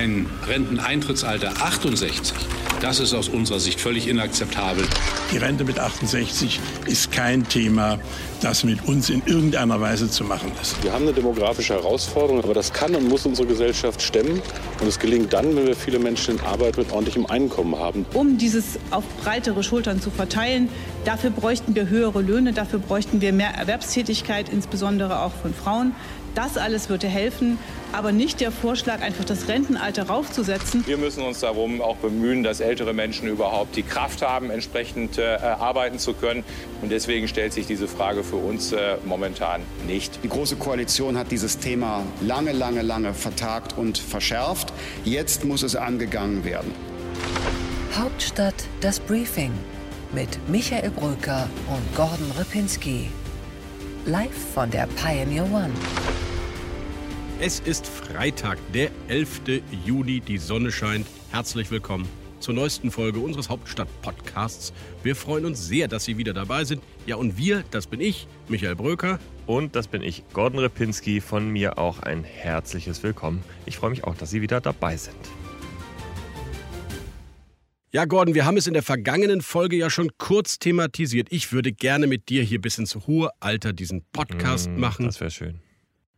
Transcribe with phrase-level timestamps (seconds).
[0.00, 2.34] ein Renteneintrittsalter 68,
[2.80, 4.82] das ist aus unserer Sicht völlig inakzeptabel.
[5.30, 7.98] Die Rente mit 68 ist kein Thema,
[8.40, 10.82] das mit uns in irgendeiner Weise zu machen ist.
[10.82, 14.40] Wir haben eine demografische Herausforderung, aber das kann und muss unsere Gesellschaft stemmen.
[14.80, 18.06] Und es gelingt dann, wenn wir viele Menschen in Arbeit mit ordentlichem Einkommen haben.
[18.14, 20.70] Um dieses auf breitere Schultern zu verteilen,
[21.04, 25.94] dafür bräuchten wir höhere Löhne, dafür bräuchten wir mehr Erwerbstätigkeit, insbesondere auch von Frauen.
[26.34, 27.58] Das alles würde helfen,
[27.92, 30.86] aber nicht der Vorschlag, einfach das Rentenalter raufzusetzen.
[30.86, 35.36] Wir müssen uns darum auch bemühen, dass ältere Menschen überhaupt die Kraft haben, entsprechend äh,
[35.42, 36.44] arbeiten zu können.
[36.82, 40.20] Und deswegen stellt sich diese Frage für uns äh, momentan nicht.
[40.22, 44.72] Die Große Koalition hat dieses Thema lange, lange, lange vertagt und verschärft.
[45.04, 46.72] Jetzt muss es angegangen werden.
[47.96, 49.52] Hauptstadt das Briefing
[50.12, 53.10] mit Michael Brücker und Gordon Ripinski.
[54.06, 55.72] Live von der Pioneer One.
[57.42, 59.62] Es ist Freitag, der 11.
[59.86, 60.20] Juni.
[60.20, 61.06] Die Sonne scheint.
[61.30, 62.06] Herzlich willkommen
[62.38, 64.74] zur neuesten Folge unseres Hauptstadt-Podcasts.
[65.02, 66.82] Wir freuen uns sehr, dass Sie wieder dabei sind.
[67.06, 69.18] Ja, und wir, das bin ich, Michael Bröker.
[69.46, 71.22] Und das bin ich, Gordon Repinski.
[71.22, 73.42] Von mir auch ein herzliches Willkommen.
[73.64, 75.16] Ich freue mich auch, dass Sie wieder dabei sind.
[77.92, 81.28] Ja, Gordon, wir haben es in der vergangenen Folge ja schon kurz thematisiert.
[81.30, 85.06] Ich würde gerne mit dir hier bis ins hohe Alter diesen Podcast Mm, machen.
[85.06, 85.60] Das wäre schön.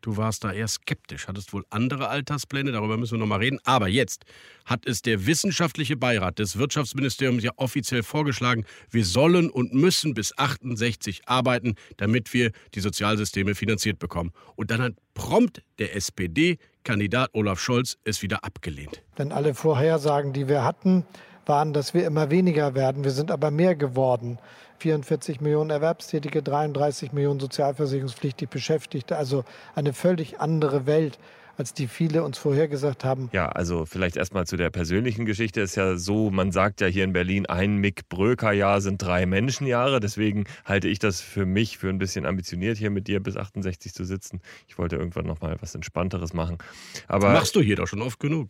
[0.03, 3.61] Du warst da eher skeptisch, hattest wohl andere Alterspläne, darüber müssen wir nochmal reden.
[3.64, 4.25] Aber jetzt
[4.64, 10.36] hat es der wissenschaftliche Beirat des Wirtschaftsministeriums ja offiziell vorgeschlagen, wir sollen und müssen bis
[10.36, 14.33] 68 arbeiten, damit wir die Sozialsysteme finanziert bekommen.
[14.56, 19.03] Und dann hat prompt der SPD-Kandidat Olaf Scholz es wieder abgelehnt.
[19.19, 21.06] Denn alle Vorhersagen, die wir hatten,
[21.47, 23.05] waren, dass wir immer weniger werden.
[23.05, 24.39] Wir sind aber mehr geworden.
[24.83, 29.16] 44 Millionen Erwerbstätige, 33 Millionen sozialversicherungspflichtig Beschäftigte.
[29.16, 29.44] Also
[29.77, 31.19] eine völlig andere Welt,
[31.62, 33.30] als die viele uns vorhergesagt haben.
[33.32, 35.60] Ja, also vielleicht erstmal zu der persönlichen Geschichte.
[35.60, 40.00] Ist ja so, man sagt ja hier in Berlin, ein Mick Bröker-Jahr sind drei Menschenjahre.
[40.00, 43.95] Deswegen halte ich das für mich für ein bisschen ambitioniert, hier mit dir bis 68
[43.95, 44.40] zu sitzen.
[44.67, 46.58] Ich wollte irgendwann nochmal was Entspannteres machen.
[47.06, 48.48] Aber Machst du hier doch schon oft genug.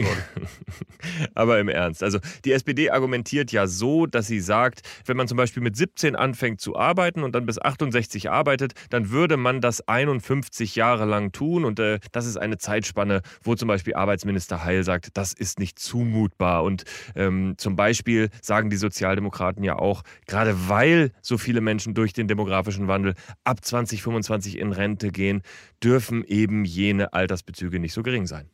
[1.34, 2.02] Aber im Ernst.
[2.02, 6.16] Also die SPD argumentiert ja so, dass sie sagt, wenn man zum Beispiel mit 17
[6.16, 11.32] anfängt zu arbeiten und dann bis 68 arbeitet, dann würde man das 51 Jahre lang
[11.32, 11.66] tun.
[11.66, 13.01] Und äh, das ist eine Zeitspanne,
[13.42, 16.64] wo zum Beispiel Arbeitsminister Heil sagt, das ist nicht zumutbar.
[16.64, 22.12] Und ähm, zum Beispiel sagen die Sozialdemokraten ja auch, gerade weil so viele Menschen durch
[22.12, 23.14] den demografischen Wandel
[23.44, 25.42] ab 2025 in Rente gehen,
[25.82, 28.48] dürfen eben jene Altersbezüge nicht so gering sein.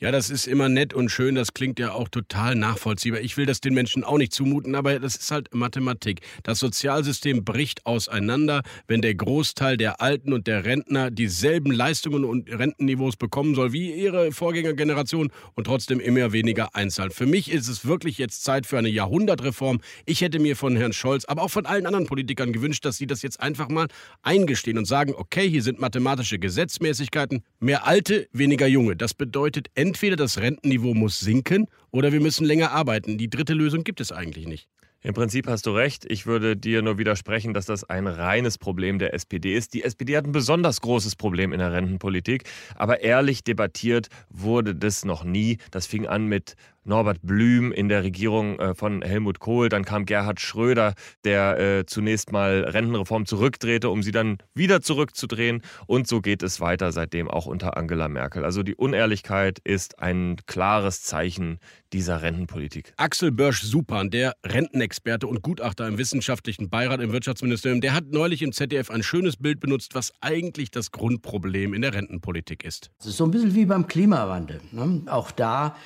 [0.00, 3.20] Ja, das ist immer nett und schön, das klingt ja auch total nachvollziehbar.
[3.20, 6.20] Ich will das den Menschen auch nicht zumuten, aber das ist halt Mathematik.
[6.44, 12.48] Das Sozialsystem bricht auseinander, wenn der Großteil der Alten und der Rentner dieselben Leistungen und
[12.48, 17.10] Rentenniveaus bekommen soll wie ihre Vorgängergeneration und trotzdem immer weniger einzahlen.
[17.10, 19.80] Für mich ist es wirklich jetzt Zeit für eine Jahrhundertreform.
[20.06, 23.08] Ich hätte mir von Herrn Scholz, aber auch von allen anderen Politikern gewünscht, dass sie
[23.08, 23.88] das jetzt einfach mal
[24.22, 28.94] eingestehen und sagen, okay, hier sind mathematische Gesetzmäßigkeiten, mehr Alte, weniger Junge.
[28.94, 33.16] Das bedeutet entweder das Rentenniveau muss sinken oder wir müssen länger arbeiten.
[33.16, 34.68] Die dritte Lösung gibt es eigentlich nicht.
[35.00, 36.04] Im Prinzip hast du recht.
[36.10, 39.72] Ich würde dir nur widersprechen, dass das ein reines Problem der SPD ist.
[39.72, 42.44] Die SPD hat ein besonders großes Problem in der Rentenpolitik,
[42.74, 45.58] aber ehrlich debattiert wurde das noch nie.
[45.70, 46.54] Das fing an mit
[46.88, 49.68] Norbert Blüm in der Regierung äh, von Helmut Kohl.
[49.68, 50.94] Dann kam Gerhard Schröder,
[51.24, 55.62] der äh, zunächst mal Rentenreform zurückdrehte, um sie dann wieder zurückzudrehen.
[55.86, 58.44] Und so geht es weiter seitdem auch unter Angela Merkel.
[58.44, 61.58] Also die Unehrlichkeit ist ein klares Zeichen
[61.92, 62.92] dieser Rentenpolitik.
[62.96, 68.52] Axel Börsch-Supan, der Rentenexperte und Gutachter im wissenschaftlichen Beirat im Wirtschaftsministerium, der hat neulich im
[68.52, 72.90] ZDF ein schönes Bild benutzt, was eigentlich das Grundproblem in der Rentenpolitik ist.
[72.98, 74.60] Es ist so ein bisschen wie beim Klimawandel.
[74.72, 75.02] Ne?
[75.06, 75.76] Auch da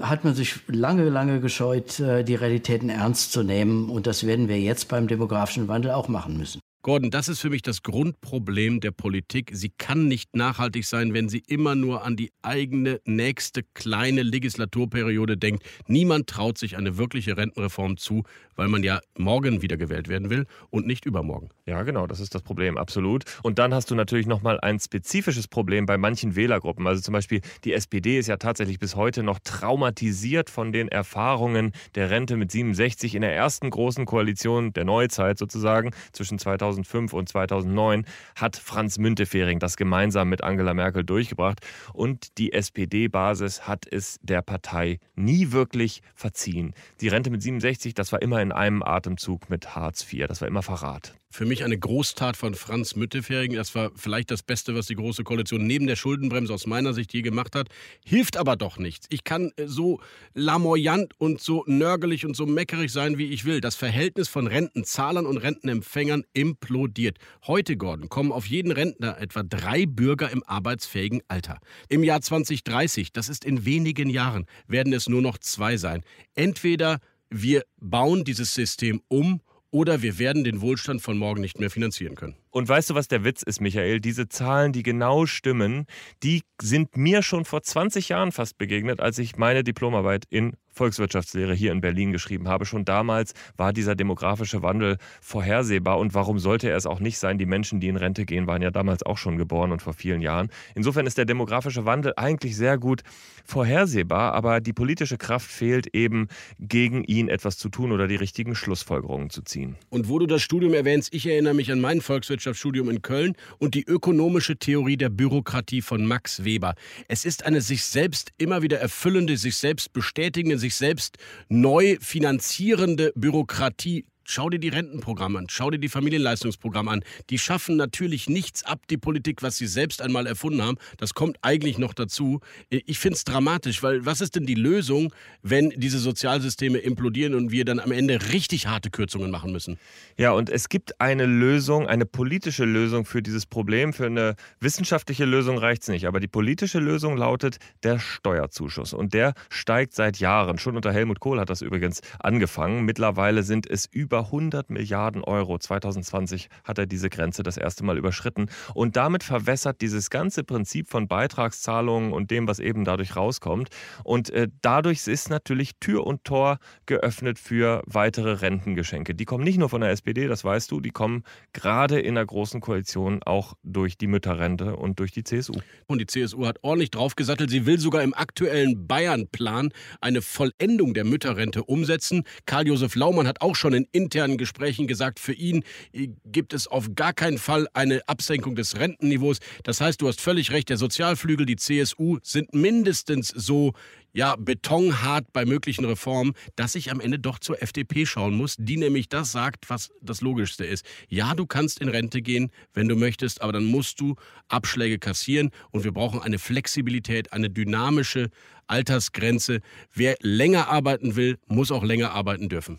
[0.00, 3.90] hat man sich lange, lange gescheut, äh, die Realitäten ernst zu nehmen.
[3.90, 6.60] Und das werden wir jetzt beim demografischen Wandel auch machen müssen.
[6.82, 9.50] Gordon, das ist für mich das Grundproblem der Politik.
[9.52, 15.36] Sie kann nicht nachhaltig sein, wenn sie immer nur an die eigene nächste kleine Legislaturperiode
[15.36, 15.62] denkt.
[15.88, 18.22] Niemand traut sich eine wirkliche Rentenreform zu,
[18.56, 21.50] weil man ja morgen wiedergewählt werden will und nicht übermorgen.
[21.66, 23.24] Ja, genau, das ist das Problem, absolut.
[23.42, 26.86] Und dann hast du natürlich nochmal ein spezifisches Problem bei manchen Wählergruppen.
[26.86, 31.72] Also zum Beispiel die SPD ist ja tatsächlich bis heute noch traumatisiert von den Erfahrungen
[31.94, 37.12] der Rente mit 67 in der ersten großen Koalition der Neuzeit sozusagen zwischen 2000 2005
[37.12, 38.04] und 2009
[38.36, 41.60] hat Franz Müntefering das gemeinsam mit Angela Merkel durchgebracht
[41.92, 46.74] und die SPD-Basis hat es der Partei nie wirklich verziehen.
[47.00, 50.48] Die Rente mit 67, das war immer in einem Atemzug mit Hartz IV, das war
[50.48, 51.14] immer Verrat.
[51.32, 53.54] Für mich eine Großtat von Franz Müttefering.
[53.54, 57.14] Das war vielleicht das Beste, was die Große Koalition neben der Schuldenbremse aus meiner Sicht
[57.14, 57.68] je gemacht hat.
[58.04, 59.06] Hilft aber doch nichts.
[59.10, 60.00] Ich kann äh, so
[60.34, 63.60] lamoyant und so nörgelig und so meckerig sein, wie ich will.
[63.60, 67.18] Das Verhältnis von Rentenzahlern und Rentenempfängern implodiert.
[67.46, 71.60] Heute, Gordon, kommen auf jeden Rentner etwa drei Bürger im arbeitsfähigen Alter.
[71.88, 76.02] Im Jahr 2030, das ist in wenigen Jahren, werden es nur noch zwei sein.
[76.34, 76.98] Entweder
[77.30, 82.14] wir bauen dieses System um oder wir werden den Wohlstand von morgen nicht mehr finanzieren
[82.14, 82.36] können.
[82.50, 84.00] Und weißt du, was der Witz ist, Michael?
[84.00, 85.86] Diese Zahlen, die genau stimmen,
[86.22, 91.54] die sind mir schon vor 20 Jahren fast begegnet, als ich meine Diplomarbeit in Volkswirtschaftslehre
[91.54, 92.64] hier in Berlin geschrieben habe.
[92.64, 95.98] Schon damals war dieser demografische Wandel vorhersehbar.
[95.98, 97.38] Und warum sollte er es auch nicht sein?
[97.38, 100.22] Die Menschen, die in Rente gehen, waren ja damals auch schon geboren und vor vielen
[100.22, 100.50] Jahren.
[100.74, 103.02] Insofern ist der demografische Wandel eigentlich sehr gut
[103.44, 106.28] vorhersehbar, aber die politische Kraft fehlt eben,
[106.58, 109.76] gegen ihn etwas zu tun oder die richtigen Schlussfolgerungen zu ziehen.
[109.88, 113.74] Und wo du das Studium erwähnst, ich erinnere mich an mein Volkswirtschaftsstudium in Köln und
[113.74, 116.74] die ökonomische Theorie der Bürokratie von Max Weber.
[117.08, 121.18] Es ist eine sich selbst immer wieder erfüllende, sich selbst bestätigende, sich selbst
[121.48, 127.04] neu finanzierende Bürokratie Schau dir die Rentenprogramme an, schau dir die Familienleistungsprogramme an.
[127.30, 130.78] Die schaffen natürlich nichts ab, die Politik, was sie selbst einmal erfunden haben.
[130.98, 132.38] Das kommt eigentlich noch dazu.
[132.68, 135.12] Ich finde es dramatisch, weil was ist denn die Lösung,
[135.42, 139.80] wenn diese Sozialsysteme implodieren und wir dann am Ende richtig harte Kürzungen machen müssen?
[140.16, 143.92] Ja, und es gibt eine Lösung, eine politische Lösung für dieses Problem.
[143.92, 146.06] Für eine wissenschaftliche Lösung reicht es nicht.
[146.06, 148.92] Aber die politische Lösung lautet der Steuerzuschuss.
[148.92, 150.58] Und der steigt seit Jahren.
[150.58, 152.84] Schon unter Helmut Kohl hat das übrigens angefangen.
[152.84, 155.58] Mittlerweile sind es über 100 Milliarden Euro.
[155.58, 158.48] 2020 hat er diese Grenze das erste Mal überschritten.
[158.74, 163.70] Und damit verwässert dieses ganze Prinzip von Beitragszahlungen und dem, was eben dadurch rauskommt.
[164.04, 169.14] Und äh, dadurch ist natürlich Tür und Tor geöffnet für weitere Rentengeschenke.
[169.14, 172.26] Die kommen nicht nur von der SPD, das weißt du, die kommen gerade in der
[172.26, 175.54] Großen Koalition auch durch die Mütterrente und durch die CSU.
[175.86, 177.50] Und die CSU hat ordentlich draufgesattelt.
[177.50, 182.24] Sie will sogar im aktuellen Bayern-Plan eine Vollendung der Mütterrente umsetzen.
[182.46, 186.94] Karl-Josef Laumann hat auch schon in internen Gesprächen gesagt, für ihn äh, gibt es auf
[186.94, 189.38] gar keinen Fall eine Absenkung des Rentenniveaus.
[189.64, 193.72] Das heißt, du hast völlig recht, der Sozialflügel, die CSU sind mindestens so
[194.12, 198.76] ja, betonhart bei möglichen Reformen, dass ich am Ende doch zur FDP schauen muss, die
[198.76, 200.84] nämlich das sagt, was das Logischste ist.
[201.08, 204.16] Ja, du kannst in Rente gehen, wenn du möchtest, aber dann musst du
[204.48, 208.30] Abschläge kassieren und wir brauchen eine Flexibilität, eine dynamische
[208.66, 209.60] Altersgrenze.
[209.92, 212.78] Wer länger arbeiten will, muss auch länger arbeiten dürfen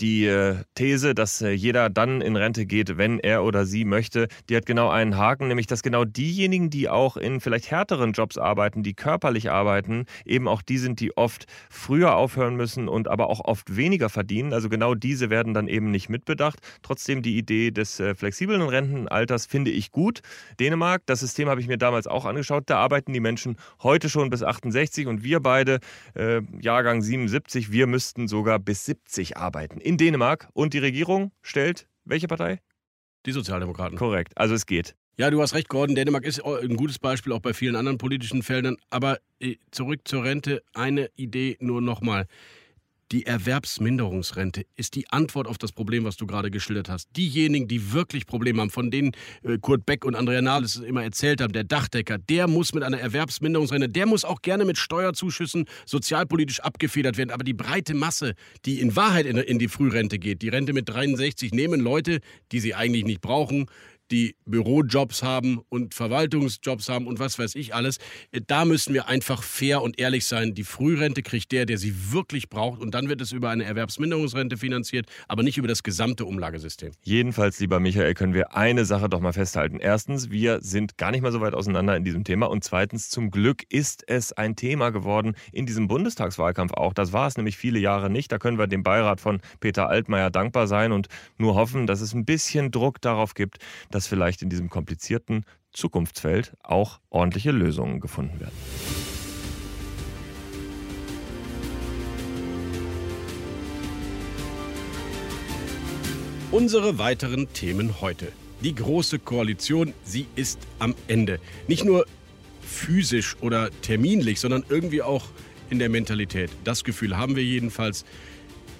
[0.00, 4.28] die äh, These, dass äh, jeder dann in Rente geht, wenn er oder sie möchte,
[4.48, 8.38] die hat genau einen Haken, nämlich dass genau diejenigen, die auch in vielleicht härteren Jobs
[8.38, 13.28] arbeiten, die körperlich arbeiten, eben auch die sind, die oft früher aufhören müssen und aber
[13.28, 14.52] auch oft weniger verdienen.
[14.52, 16.58] Also genau diese werden dann eben nicht mitbedacht.
[16.82, 20.20] Trotzdem die Idee des äh, flexiblen Rentenalters finde ich gut.
[20.60, 24.30] Dänemark, das System habe ich mir damals auch angeschaut, da arbeiten die Menschen heute schon
[24.30, 25.80] bis 68 und wir beide,
[26.60, 32.26] Jahrgang 77, wir müssten sogar bis 70 arbeiten in Dänemark und die Regierung stellt welche
[32.28, 32.60] Partei?
[33.26, 33.98] Die Sozialdemokraten.
[33.98, 34.96] Korrekt, also es geht.
[35.18, 35.94] Ja, du hast recht, Gordon.
[35.94, 38.76] Dänemark ist ein gutes Beispiel auch bei vielen anderen politischen Feldern.
[38.88, 42.26] Aber äh, zurück zur Rente, eine Idee nur nochmal.
[43.12, 47.10] Die Erwerbsminderungsrente ist die Antwort auf das Problem, was du gerade geschildert hast.
[47.14, 49.12] Diejenigen, die wirklich Probleme haben, von denen
[49.42, 52.98] äh, Kurt Beck und Andrea Nahles immer erzählt haben, der Dachdecker, der muss mit einer
[52.98, 57.32] Erwerbsminderungsrente, der muss auch gerne mit Steuerzuschüssen sozialpolitisch abgefedert werden.
[57.32, 58.32] Aber die breite Masse,
[58.64, 62.74] die in Wahrheit in die Frührente geht, die Rente mit 63, nehmen Leute, die sie
[62.74, 63.66] eigentlich nicht brauchen,
[64.12, 67.98] die Bürojobs haben und Verwaltungsjobs haben und was weiß ich alles.
[68.46, 70.54] Da müssen wir einfach fair und ehrlich sein.
[70.54, 74.56] Die Frührente kriegt der, der sie wirklich braucht und dann wird es über eine Erwerbsminderungsrente
[74.58, 76.92] finanziert, aber nicht über das gesamte Umlagesystem.
[77.02, 79.78] Jedenfalls, lieber Michael, können wir eine Sache doch mal festhalten.
[79.80, 83.30] Erstens, wir sind gar nicht mal so weit auseinander in diesem Thema und zweitens, zum
[83.30, 86.92] Glück ist es ein Thema geworden in diesem Bundestagswahlkampf auch.
[86.92, 88.30] Das war es nämlich viele Jahre nicht.
[88.30, 92.12] Da können wir dem Beirat von Peter Altmaier dankbar sein und nur hoffen, dass es
[92.12, 93.58] ein bisschen Druck darauf gibt,
[93.90, 98.52] dass vielleicht in diesem komplizierten Zukunftsfeld auch ordentliche Lösungen gefunden werden.
[106.50, 108.30] Unsere weiteren Themen heute.
[108.62, 111.40] Die Große Koalition, sie ist am Ende.
[111.66, 112.04] Nicht nur
[112.60, 115.24] physisch oder terminlich, sondern irgendwie auch
[115.70, 116.50] in der Mentalität.
[116.64, 118.04] Das Gefühl haben wir jedenfalls.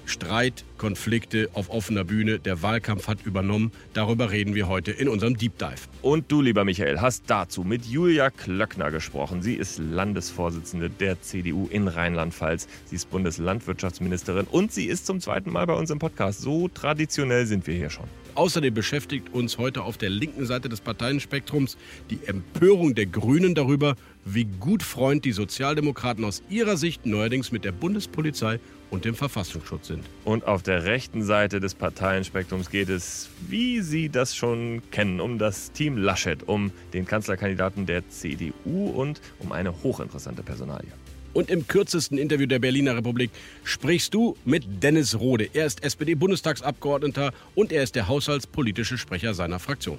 [0.07, 2.41] Streit Konflikte auf offener Bühne.
[2.41, 3.71] Der Wahlkampf hat übernommen.
[3.95, 5.89] Darüber reden wir heute in unserem Deep Dive.
[6.03, 9.43] Und du, lieber Michael, hast dazu mit Julia Klöckner gesprochen.
[9.43, 12.67] Sie ist Landesvorsitzende der CDU in Rheinland-Pfalz.
[12.87, 16.41] Sie ist Bundeslandwirtschaftsministerin und sie ist zum zweiten Mal bei uns im Podcast.
[16.41, 18.07] So traditionell sind wir hier schon.
[18.35, 21.77] Außerdem beschäftigt uns heute auf der linken Seite des Parteienspektrums
[22.11, 23.95] die Empörung der Grünen darüber,
[24.25, 28.59] wie gut Freund die Sozialdemokraten aus ihrer Sicht neuerdings mit der Bundespolizei
[28.93, 30.05] und dem Verfassungsschutz sind.
[30.25, 35.39] Und auf der rechten Seite des Parteienspektrums geht es, wie Sie das schon kennen, um
[35.39, 40.93] das Team Laschet, um den Kanzlerkandidaten der CDU und um eine hochinteressante Personalie.
[41.33, 43.31] Und im kürzesten Interview der Berliner Republik
[43.65, 45.49] sprichst du mit Dennis Rode.
[45.55, 49.99] Er ist SPD-Bundestagsabgeordneter und er ist der haushaltspolitische Sprecher seiner Fraktion.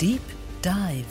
[0.00, 0.22] Deep
[0.64, 1.04] Dive.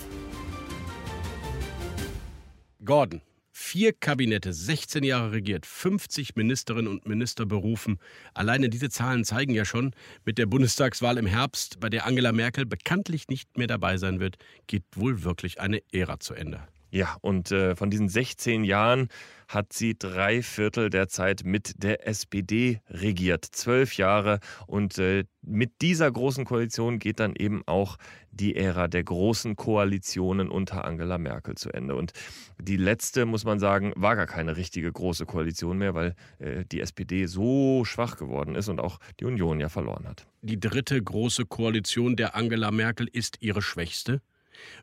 [2.86, 3.27] Gordon.
[3.60, 7.98] Vier Kabinette, 16 Jahre regiert, 50 Ministerinnen und Minister berufen.
[8.36, 12.68] Alleine diese Zahlen zeigen ja schon, mit der Bundestagswahl im Herbst, bei der Angela Merkel
[12.68, 14.38] bekanntlich nicht mehr dabei sein wird,
[14.68, 16.68] geht wohl wirklich eine Ära zu Ende.
[16.90, 19.10] Ja, und äh, von diesen 16 Jahren
[19.48, 23.46] hat sie drei Viertel der Zeit mit der SPD regiert.
[23.46, 24.40] Zwölf Jahre.
[24.68, 27.98] Und äh, mit dieser großen Koalition geht dann eben auch
[28.32, 31.96] die Ära der großen Koalitionen unter Angela Merkel zu Ende.
[31.96, 32.12] Und
[32.60, 36.82] die letzte, muss man sagen, war gar keine richtige große Koalition mehr, weil äh, die
[36.82, 40.28] SPD so schwach geworden ist und auch die Union ja verloren hat.
[40.42, 44.22] Die dritte große Koalition der Angela Merkel ist ihre schwächste?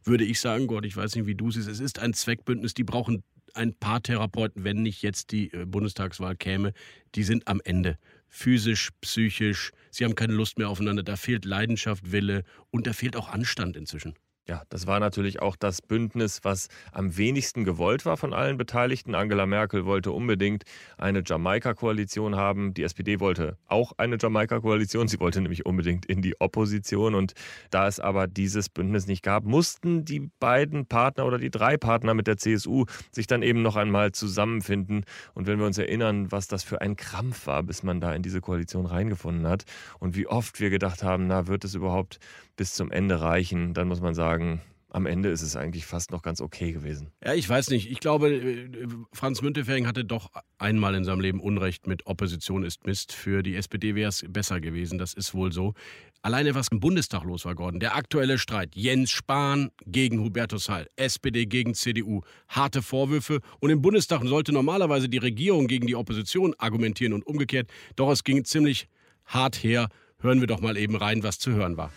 [0.05, 2.85] Würde ich sagen, Gott, ich weiß nicht, wie du siehst, es ist ein Zweckbündnis, die
[2.85, 3.23] brauchen
[3.55, 6.73] ein paar Therapeuten, wenn nicht jetzt die äh, Bundestagswahl käme,
[7.15, 7.99] die sind am Ende.
[8.29, 13.17] Physisch, psychisch, sie haben keine Lust mehr aufeinander, da fehlt Leidenschaft, Wille und da fehlt
[13.17, 14.15] auch Anstand inzwischen.
[14.47, 19.15] Ja, das war natürlich auch das Bündnis, was am wenigsten gewollt war von allen Beteiligten.
[19.15, 20.65] Angela Merkel wollte unbedingt
[20.99, 22.75] eine Jamaika-Koalition haben.
[22.75, 25.09] Die SPD wollte auch eine Jamaika-Koalition.
[25.09, 27.15] Sie wollte nämlich unbedingt in die Opposition.
[27.15, 27.33] Und
[27.71, 32.13] da es aber dieses Bündnis nicht gab, mussten die beiden Partner oder die drei Partner
[32.13, 35.07] mit der CSU sich dann eben noch einmal zusammenfinden.
[35.33, 38.21] Und wenn wir uns erinnern, was das für ein Krampf war, bis man da in
[38.21, 39.65] diese Koalition reingefunden hat
[40.01, 42.19] und wie oft wir gedacht haben, na, wird es überhaupt
[42.57, 44.61] bis zum Ende reichen, dann muss man sagen,
[44.95, 47.11] am Ende ist es eigentlich fast noch ganz okay gewesen.
[47.25, 47.91] Ja, ich weiß nicht.
[47.91, 48.69] Ich glaube, äh,
[49.13, 53.13] Franz Müntefering hatte doch einmal in seinem Leben Unrecht mit Opposition ist Mist.
[53.13, 54.99] Für die SPD wäre es besser gewesen.
[54.99, 55.75] Das ist wohl so.
[56.23, 57.81] Alleine was im Bundestag los war, Gordon.
[57.81, 58.77] Der aktuelle Streit.
[58.77, 60.87] Jens Spahn gegen Hubertus Heil.
[60.95, 62.21] SPD gegen CDU.
[62.47, 63.41] Harte Vorwürfe.
[63.59, 67.69] Und im Bundestag sollte normalerweise die Regierung gegen die Opposition argumentieren und umgekehrt.
[67.97, 68.89] Doch es ging ziemlich
[69.25, 69.89] hart her.
[70.21, 71.91] Hören wir doch mal eben rein, was zu hören war.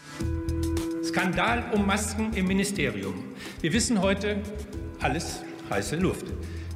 [1.08, 3.24] Skandal um Masken im Ministerium.
[3.62, 4.42] Wir wissen heute,
[5.00, 6.26] alles heiße Luft.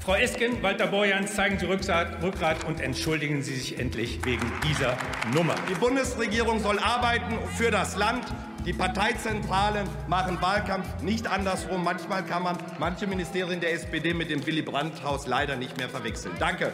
[0.03, 4.97] Frau Esken, Walter Borjans, zeigen Sie Rückgrat und entschuldigen Sie sich endlich wegen dieser
[5.33, 5.55] Nummer.
[5.69, 8.25] Die Bundesregierung soll arbeiten für das Land.
[8.65, 11.83] Die Parteizentralen machen Wahlkampf nicht andersrum.
[11.83, 16.33] Manchmal kann man manche Ministerien der SPD mit dem Willy Brandt-Haus leider nicht mehr verwechseln.
[16.39, 16.71] Danke.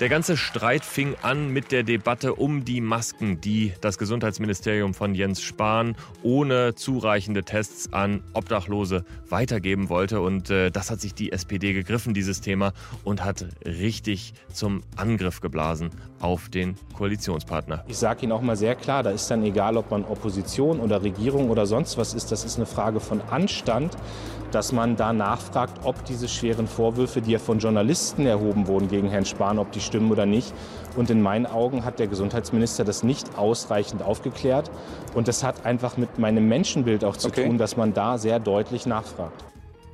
[0.00, 5.14] Der ganze Streit fing an mit der Debatte um die Masken, die das Gesundheitsministerium von
[5.14, 10.20] Jens Spahn ohne zureichende Tests an Obdachlose weitergeben wollte.
[10.20, 12.72] Und äh, das hat sich die SPD gegriffen, dieses Thema,
[13.04, 17.84] und hat richtig zum Angriff geblasen auf den Koalitionspartner.
[17.86, 21.02] Ich sage Ihnen auch mal sehr klar, da ist dann egal, ob man Opposition oder
[21.02, 23.96] Regierung oder sonst was ist, das ist eine Frage von Anstand
[24.52, 29.08] dass man da nachfragt, ob diese schweren Vorwürfe, die ja von Journalisten erhoben wurden gegen
[29.08, 30.52] Herrn Spahn, ob die stimmen oder nicht.
[30.96, 34.70] Und in meinen Augen hat der Gesundheitsminister das nicht ausreichend aufgeklärt.
[35.14, 37.46] Und das hat einfach mit meinem Menschenbild auch zu okay.
[37.46, 39.44] tun, dass man da sehr deutlich nachfragt.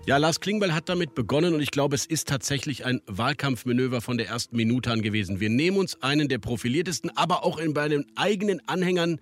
[0.08, 4.16] Ja, Lars Klingbeil hat damit begonnen und ich glaube, es ist tatsächlich ein Wahlkampfmanöver von
[4.16, 5.38] der ersten Minute an gewesen.
[5.38, 9.20] Wir nehmen uns einen der profiliertesten, aber auch in bei den eigenen Anhängern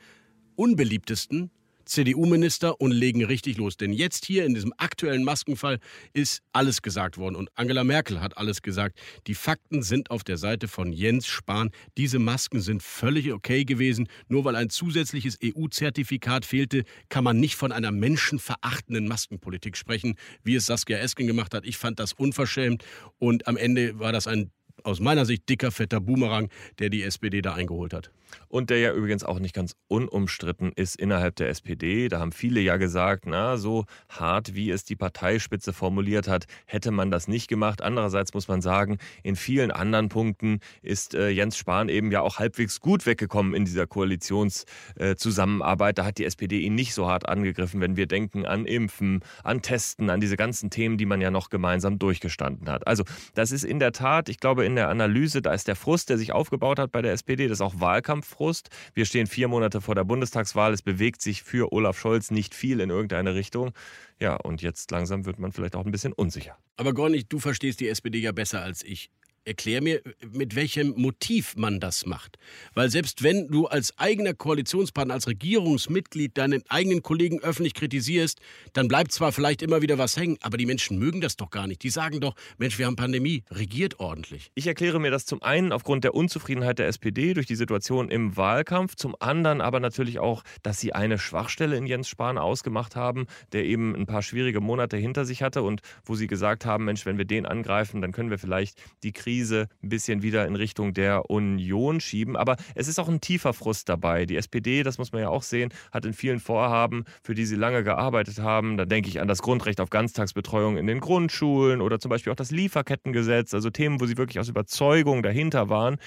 [0.55, 1.51] unbeliebtesten
[1.87, 3.77] CDU-Minister und legen richtig los.
[3.77, 5.79] Denn jetzt hier in diesem aktuellen Maskenfall
[6.13, 7.37] ist alles gesagt worden.
[7.37, 8.99] Und Angela Merkel hat alles gesagt.
[9.27, 11.71] Die Fakten sind auf der Seite von Jens Spahn.
[11.97, 14.09] Diese Masken sind völlig okay gewesen.
[14.29, 20.57] Nur weil ein zusätzliches EU-Zertifikat fehlte, kann man nicht von einer menschenverachtenden Maskenpolitik sprechen, wie
[20.57, 21.65] es Saskia Esken gemacht hat.
[21.65, 22.85] Ich fand das unverschämt.
[23.19, 24.51] Und am Ende war das ein
[24.83, 28.11] aus meiner Sicht dicker, fetter Boomerang, der die SPD da eingeholt hat.
[28.49, 32.09] Und der ja übrigens auch nicht ganz unumstritten ist innerhalb der SPD.
[32.09, 36.91] Da haben viele ja gesagt, na, so hart wie es die Parteispitze formuliert hat, hätte
[36.91, 37.83] man das nicht gemacht.
[37.83, 42.39] Andererseits muss man sagen, in vielen anderen Punkten ist äh, Jens Spahn eben ja auch
[42.39, 45.99] halbwegs gut weggekommen in dieser Koalitionszusammenarbeit.
[45.99, 49.21] Äh, da hat die SPD ihn nicht so hart angegriffen, wenn wir denken an Impfen,
[49.45, 52.87] an Testen, an diese ganzen Themen, die man ja noch gemeinsam durchgestanden hat.
[52.87, 56.11] Also das ist in der Tat, ich glaube, in der Analyse, da ist der Frust,
[56.11, 57.81] der sich aufgebaut hat bei der SPD, das ist auch
[58.27, 58.71] Wahlkampffrust.
[58.95, 62.81] Wir stehen vier Monate vor der Bundestagswahl, es bewegt sich für Olaf Scholz nicht viel
[62.81, 63.73] in irgendeine Richtung.
[64.21, 66.57] Ja, und jetzt langsam wird man vielleicht auch ein bisschen unsicher.
[66.77, 69.11] Aber Gornig, du verstehst die SPD ja besser als ich.
[69.47, 72.37] Erklär mir, mit welchem Motiv man das macht.
[72.75, 78.41] Weil selbst wenn du als eigener Koalitionspartner, als Regierungsmitglied deinen eigenen Kollegen öffentlich kritisierst,
[78.73, 81.69] dann bleibt zwar vielleicht immer wieder was hängen, aber die Menschen mögen das doch gar
[81.69, 81.85] nicht.
[81.85, 84.51] Die sagen doch, Mensch, wir haben Pandemie, regiert ordentlich.
[84.57, 88.37] Ich erkläre mir das zum einen aufgrund der Unzufriedenheit der SPD durch die Situation im
[88.37, 93.29] Wahlkampf, zum anderen aber natürlich auch, dass sie eine Schwachstelle in Jens Spahn ausgemacht haben,
[93.53, 97.07] der eben ein paar schwierige Monate hinter sich hatte und wo sie gesagt haben, Mensch,
[97.07, 100.57] wenn wir den angreifen, dann können wir vielleicht die Krise Krise ein bisschen wieder in
[100.57, 102.37] Richtung der Union schieben.
[102.37, 104.25] Aber es ist auch ein tiefer Frust dabei.
[104.25, 107.57] Die SPD, das muss man ja auch sehen, hat in vielen Vorhaben, für die sie
[107.57, 112.01] lange gearbeitet haben, da denke ich an das Grundrecht auf Ganztagsbetreuung in den Grundschulen oder
[112.01, 115.99] zum Beispiel auch das Lieferkettengesetz, also Themen, wo sie wirklich aus Überzeugung dahinter waren.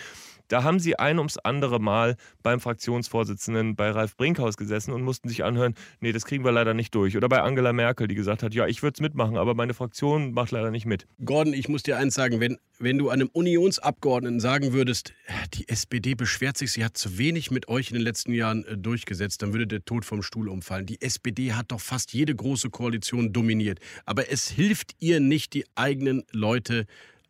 [0.49, 5.29] Da haben sie ein ums andere Mal beim Fraktionsvorsitzenden bei Ralf Brinkhaus gesessen und mussten
[5.29, 7.15] sich anhören, nee, das kriegen wir leider nicht durch.
[7.15, 10.33] Oder bei Angela Merkel, die gesagt hat, ja, ich würde es mitmachen, aber meine Fraktion
[10.33, 11.05] macht leider nicht mit.
[11.23, 15.13] Gordon, ich muss dir eins sagen, wenn, wenn du einem Unionsabgeordneten sagen würdest,
[15.53, 18.75] die SPD beschwert sich, sie hat zu wenig mit euch in den letzten Jahren äh,
[18.75, 20.87] durchgesetzt, dann würde der Tod vom Stuhl umfallen.
[20.87, 23.79] Die SPD hat doch fast jede große Koalition dominiert.
[24.05, 26.87] Aber es hilft ihr nicht, die eigenen Leute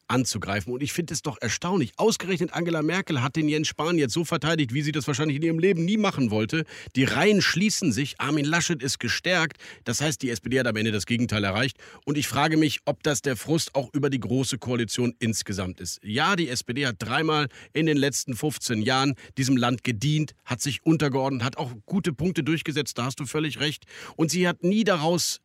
[0.09, 0.73] anzugreifen.
[0.73, 1.91] Und ich finde es doch erstaunlich.
[1.97, 5.43] Ausgerechnet Angela Merkel hat den Jens Spahn jetzt so verteidigt, wie sie das wahrscheinlich in
[5.43, 6.65] ihrem Leben nie machen wollte.
[6.95, 8.19] Die Reihen schließen sich.
[8.19, 9.57] Armin Laschet ist gestärkt.
[9.83, 11.77] Das heißt, die SPD hat am Ende das Gegenteil erreicht.
[12.05, 15.99] Und ich frage mich, ob das der Frust auch über die Große Koalition insgesamt ist.
[16.03, 20.85] Ja, die SPD hat dreimal in den letzten 15 Jahren diesem Land gedient, hat sich
[20.85, 22.97] untergeordnet, hat auch gute Punkte durchgesetzt.
[22.97, 23.85] Da hast du völlig recht.
[24.15, 25.41] Und sie hat nie daraus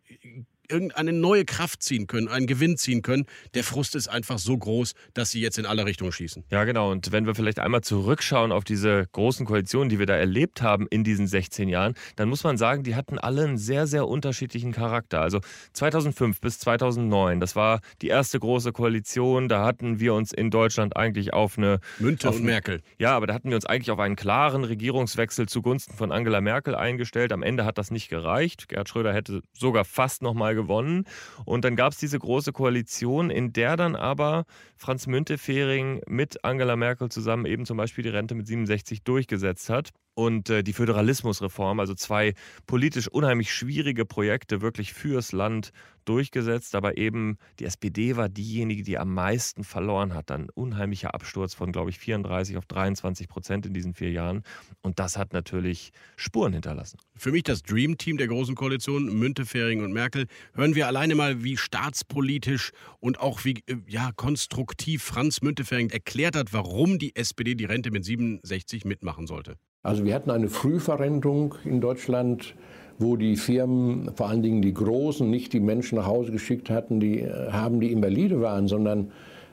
[0.69, 3.27] irgendeine neue Kraft ziehen können, einen Gewinn ziehen können.
[3.55, 6.45] Der Frust ist einfach so groß, dass sie jetzt in alle Richtungen schießen.
[6.51, 6.91] Ja, genau.
[6.91, 10.87] Und wenn wir vielleicht einmal zurückschauen auf diese großen Koalitionen, die wir da erlebt haben
[10.89, 14.73] in diesen 16 Jahren, dann muss man sagen, die hatten alle einen sehr, sehr unterschiedlichen
[14.73, 15.21] Charakter.
[15.21, 15.41] Also
[15.73, 19.49] 2005 bis 2009, das war die erste große Koalition.
[19.49, 21.81] Da hatten wir uns in Deutschland eigentlich auf eine...
[21.99, 22.81] Münte auf und Merkel.
[22.99, 26.75] Ja, aber da hatten wir uns eigentlich auf einen klaren Regierungswechsel zugunsten von Angela Merkel
[26.75, 27.33] eingestellt.
[27.33, 28.69] Am Ende hat das nicht gereicht.
[28.69, 31.05] Gerhard Schröder hätte sogar fast noch gewonnen.
[31.45, 34.45] Und dann gab es diese große Koalition, in der dann aber
[34.77, 39.91] Franz Müntefering mit Angela Merkel zusammen eben zum Beispiel die Rente mit 67 durchgesetzt hat
[40.15, 42.35] und äh, die Föderalismusreform, also zwei
[42.67, 45.73] politisch unheimlich schwierige Projekte wirklich fürs Land
[46.05, 46.75] durchgesetzt.
[46.75, 50.31] Aber eben die SPD war diejenige, die am meisten verloren hat.
[50.31, 54.43] Ein unheimlicher Absturz von, glaube ich, 34 auf 23 Prozent in diesen vier Jahren.
[54.83, 56.99] Und das hat natürlich Spuren hinterlassen.
[57.17, 60.27] Für mich das Dream Team der Großen Koalition, Müntefering und Merkel.
[60.55, 66.37] Hören wir alleine mal, wie staatspolitisch und auch wie äh, ja, konstruktiv Franz Müntefering erklärt
[66.37, 69.57] hat, warum die SPD die Rente mit 67 mitmachen sollte.
[69.83, 72.55] Also wir hatten eine Frühverrentung in Deutschland,
[72.99, 77.01] wo die Firmen, vor allen Dingen die Großen, nicht die Menschen nach Hause geschickt hatten,
[77.01, 79.11] die äh, haben, die Invalide waren, sondern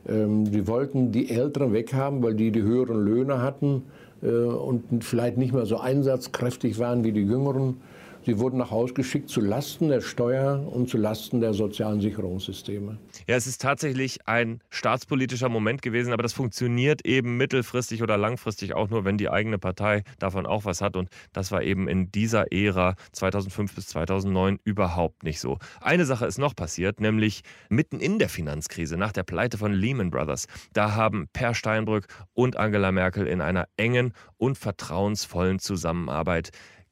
[0.07, 3.83] ähm, die wollten die Älteren weghaben, weil die die höheren Löhne hatten
[4.21, 7.77] äh, und vielleicht nicht mehr so einsatzkräftig waren wie die Jüngeren.
[8.23, 12.97] Sie wurden nach Hause geschickt zu Lasten der Steuer und zu Lasten der sozialen Sicherungssysteme.
[13.27, 18.73] Ja, es ist tatsächlich ein staatspolitischer Moment gewesen, aber das funktioniert eben mittelfristig oder langfristig
[18.75, 20.95] auch nur, wenn die eigene Partei davon auch was hat.
[20.95, 25.57] Und das war eben in dieser Ära 2005 bis 2009 überhaupt nicht so.
[25.79, 30.11] Eine Sache ist noch passiert, nämlich mitten in der Finanzkrise, nach der Pleite von Lehman
[30.11, 30.47] Brothers.
[30.73, 36.51] Da haben Per Steinbrück und Angela Merkel in einer engen und vertrauensvollen Zusammenarbeit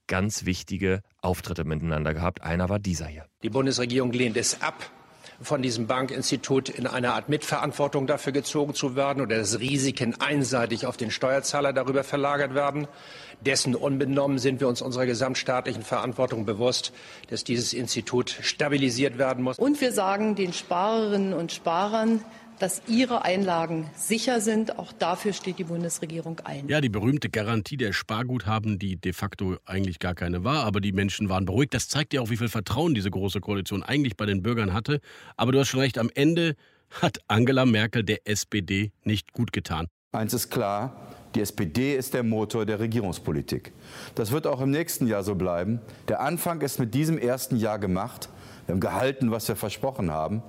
[0.09, 2.43] ganz wichtige Auftritte miteinander gehabt.
[2.43, 3.25] Einer war dieser hier.
[3.43, 4.91] Die Bundesregierung lehnt es ab,
[5.41, 10.85] von diesem Bankinstitut in eine Art Mitverantwortung dafür gezogen zu werden oder dass Risiken einseitig
[10.85, 12.87] auf den Steuerzahler darüber verlagert werden.
[13.39, 16.91] Dessen unbenommen sind wir uns unserer gesamtstaatlichen Verantwortung bewusst,
[17.29, 19.57] dass dieses Institut stabilisiert werden muss.
[19.57, 22.21] Und wir sagen den Sparerinnen und Sparern,
[22.59, 24.77] dass ihre Einlagen sicher sind.
[24.77, 26.67] Auch dafür steht die Bundesregierung ein.
[26.67, 30.91] Ja, die berühmte Garantie der Sparguthaben, die de facto eigentlich gar keine war, aber die
[30.91, 31.73] Menschen waren beruhigt.
[31.73, 34.99] Das zeigt ja auch, wie viel Vertrauen diese große Koalition eigentlich bei den Bürgern hatte.
[35.37, 36.55] Aber du hast schon recht, am Ende
[36.89, 39.87] hat Angela Merkel der SPD nicht gut getan.
[40.11, 43.71] Eins ist klar, die SPD ist der Motor der Regierungspolitik.
[44.15, 45.79] Das wird auch im nächsten Jahr so bleiben.
[46.07, 48.29] Der Anfang ist mit diesem ersten Jahr gemacht.
[48.65, 50.41] Wir haben gehalten, was wir versprochen haben.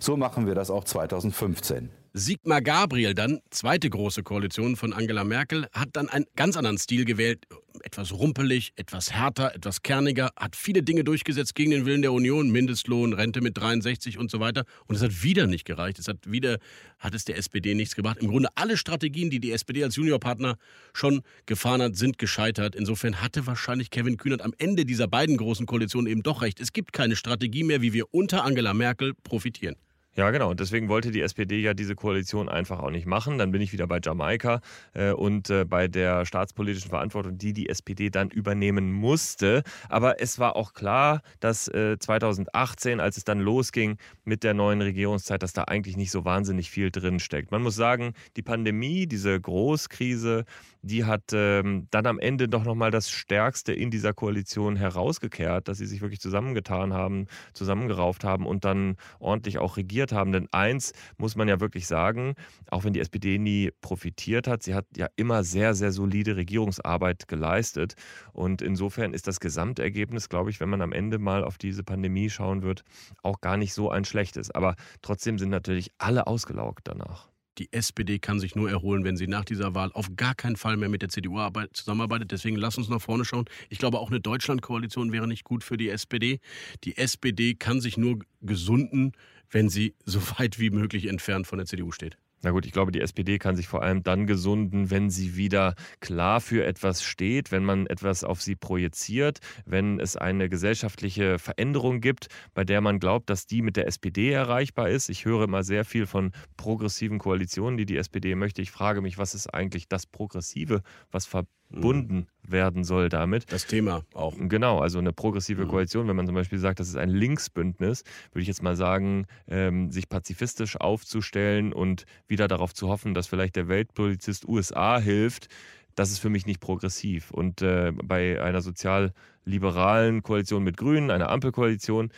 [0.00, 1.90] So machen wir das auch 2015.
[2.14, 7.04] Sigmar Gabriel dann, zweite große Koalition von Angela Merkel, hat dann einen ganz anderen Stil
[7.04, 7.44] gewählt.
[7.82, 12.50] Etwas rumpelig, etwas härter, etwas kerniger, hat viele Dinge durchgesetzt gegen den Willen der Union,
[12.50, 14.64] Mindestlohn, Rente mit 63 und so weiter.
[14.86, 15.98] Und es hat wieder nicht gereicht.
[15.98, 16.58] Es hat wieder,
[16.98, 18.18] hat es der SPD nichts gebracht.
[18.20, 20.56] Im Grunde alle Strategien, die die SPD als Juniorpartner
[20.92, 22.74] schon gefahren hat, sind gescheitert.
[22.74, 26.58] Insofern hatte wahrscheinlich Kevin Kühnert am Ende dieser beiden großen Koalitionen eben doch recht.
[26.58, 29.76] Es gibt keine Strategie mehr, wie wir unter Angela Merkel profitieren.
[30.18, 30.50] Ja, genau.
[30.50, 33.38] Und deswegen wollte die SPD ja diese Koalition einfach auch nicht machen.
[33.38, 34.60] Dann bin ich wieder bei Jamaika
[34.92, 39.62] äh, und äh, bei der staatspolitischen Verantwortung, die die SPD dann übernehmen musste.
[39.88, 44.82] Aber es war auch klar, dass äh, 2018, als es dann losging mit der neuen
[44.82, 47.52] Regierungszeit, dass da eigentlich nicht so wahnsinnig viel drin steckt.
[47.52, 50.46] Man muss sagen, die Pandemie, diese Großkrise,
[50.82, 55.78] die hat ähm, dann am Ende doch nochmal das Stärkste in dieser Koalition herausgekehrt, dass
[55.78, 60.32] sie sich wirklich zusammengetan haben, zusammengerauft haben und dann ordentlich auch regiert haben.
[60.32, 62.34] Denn eins muss man ja wirklich sagen,
[62.70, 67.28] auch wenn die SPD nie profitiert hat, sie hat ja immer sehr, sehr solide Regierungsarbeit
[67.28, 67.94] geleistet.
[68.32, 72.30] Und insofern ist das Gesamtergebnis, glaube ich, wenn man am Ende mal auf diese Pandemie
[72.30, 72.84] schauen wird,
[73.22, 74.50] auch gar nicht so ein schlechtes.
[74.50, 77.28] Aber trotzdem sind natürlich alle ausgelaugt danach.
[77.58, 80.76] Die SPD kann sich nur erholen, wenn sie nach dieser Wahl auf gar keinen Fall
[80.76, 81.38] mehr mit der CDU
[81.72, 82.30] zusammenarbeitet.
[82.30, 83.46] Deswegen lass uns nach vorne schauen.
[83.68, 86.40] Ich glaube, auch eine Deutschlandkoalition wäre nicht gut für die SPD.
[86.84, 89.12] Die SPD kann sich nur gesunden,
[89.50, 92.16] wenn sie so weit wie möglich entfernt von der CDU steht.
[92.42, 95.74] Na gut, ich glaube, die SPD kann sich vor allem dann gesunden, wenn sie wieder
[95.98, 102.00] klar für etwas steht, wenn man etwas auf sie projiziert, wenn es eine gesellschaftliche Veränderung
[102.00, 105.08] gibt, bei der man glaubt, dass die mit der SPD erreichbar ist.
[105.08, 108.62] Ich höre immer sehr viel von progressiven Koalitionen, die die SPD möchte.
[108.62, 111.26] Ich frage mich, was ist eigentlich das Progressive, was
[111.70, 113.52] verbunden werden soll damit.
[113.52, 114.34] Das Thema auch.
[114.38, 115.68] Genau, also eine progressive mhm.
[115.68, 119.26] Koalition, wenn man zum Beispiel sagt, das ist ein Linksbündnis, würde ich jetzt mal sagen,
[119.48, 125.48] ähm, sich pazifistisch aufzustellen und wieder darauf zu hoffen, dass vielleicht der Weltpolizist USA hilft,
[125.94, 127.32] das ist für mich nicht progressiv.
[127.32, 132.10] Und äh, bei einer sozial-liberalen Koalition mit Grünen, einer Ampelkoalition,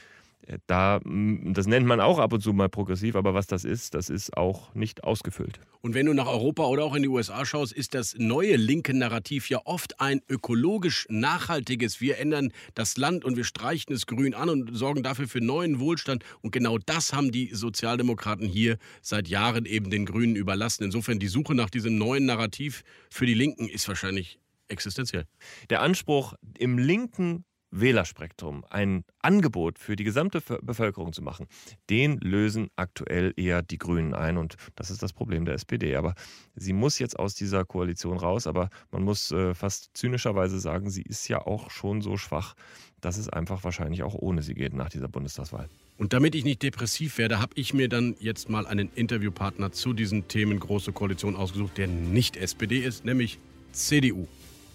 [0.66, 4.09] da, das nennt man auch ab und zu mal progressiv, aber was das ist, das
[4.09, 5.61] ist auch nicht ausgefüllt.
[5.81, 8.92] Und wenn du nach Europa oder auch in die USA schaust, ist das neue linke
[8.94, 12.00] Narrativ ja oft ein ökologisch nachhaltiges.
[12.00, 15.81] Wir ändern das Land und wir streichen es grün an und sorgen dafür für neuen
[15.81, 16.24] Wohlstand.
[16.42, 20.85] Und genau das haben die Sozialdemokraten hier seit Jahren eben den Grünen überlassen.
[20.85, 25.24] Insofern die Suche nach diesem neuen Narrativ für die Linken ist wahrscheinlich existenziell.
[25.68, 31.46] Der Anspruch, im linken Wählerspektrum ein Angebot für die gesamte Bevölkerung zu machen,
[31.88, 34.37] den lösen aktuell eher die Grünen ein.
[34.37, 35.96] Und das ist das Problem der SPD.
[35.96, 36.14] Aber
[36.54, 38.46] sie muss jetzt aus dieser Koalition raus.
[38.46, 42.54] Aber man muss äh, fast zynischerweise sagen, sie ist ja auch schon so schwach,
[43.00, 45.68] dass es einfach wahrscheinlich auch ohne sie geht nach dieser Bundestagswahl.
[45.96, 49.92] Und damit ich nicht depressiv werde, habe ich mir dann jetzt mal einen Interviewpartner zu
[49.92, 53.38] diesen Themen Große Koalition ausgesucht, der nicht SPD ist, nämlich
[53.72, 54.26] CDU.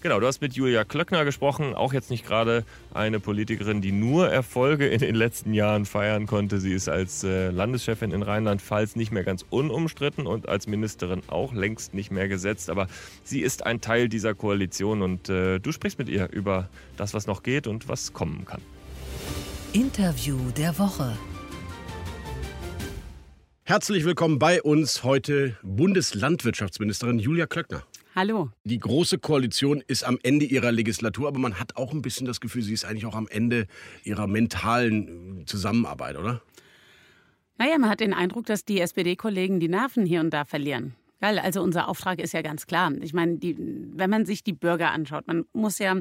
[0.06, 2.64] Genau, du hast mit Julia Klöckner gesprochen, auch jetzt nicht gerade
[2.94, 6.60] eine Politikerin, die nur Erfolge in den letzten Jahren feiern konnte.
[6.60, 11.52] Sie ist als äh, Landeschefin in Rheinland-Pfalz nicht mehr ganz unumstritten und als Ministerin auch
[11.54, 12.70] längst nicht mehr gesetzt.
[12.70, 12.86] Aber
[13.24, 17.26] sie ist ein Teil dieser Koalition und äh, du sprichst mit ihr über das, was
[17.26, 18.62] noch geht und was kommen kann.
[19.72, 21.18] Interview der Woche.
[23.64, 27.82] Herzlich willkommen bei uns heute Bundeslandwirtschaftsministerin Julia Klöckner.
[28.16, 28.48] Hallo.
[28.64, 32.40] Die Große Koalition ist am Ende ihrer Legislatur, aber man hat auch ein bisschen das
[32.40, 33.66] Gefühl, sie ist eigentlich auch am Ende
[34.04, 36.40] ihrer mentalen äh, Zusammenarbeit, oder?
[37.58, 40.94] Naja, man hat den Eindruck, dass die SPD-Kollegen die Nerven hier und da verlieren.
[41.20, 42.90] Geil, also unser Auftrag ist ja ganz klar.
[43.02, 46.00] Ich meine, die, wenn man sich die Bürger anschaut, man muss ja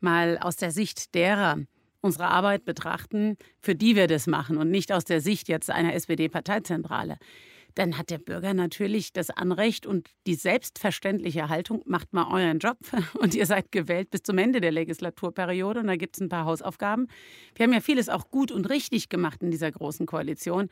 [0.00, 1.58] mal aus der Sicht derer
[2.00, 5.94] unsere Arbeit betrachten, für die wir das machen und nicht aus der Sicht jetzt einer
[5.94, 7.16] SPD-Parteizentrale
[7.74, 12.78] dann hat der Bürger natürlich das Anrecht und die selbstverständliche Haltung, macht mal euren Job
[13.20, 16.44] und ihr seid gewählt bis zum Ende der Legislaturperiode und da gibt es ein paar
[16.44, 17.08] Hausaufgaben.
[17.54, 20.68] Wir haben ja vieles auch gut und richtig gemacht in dieser großen Koalition.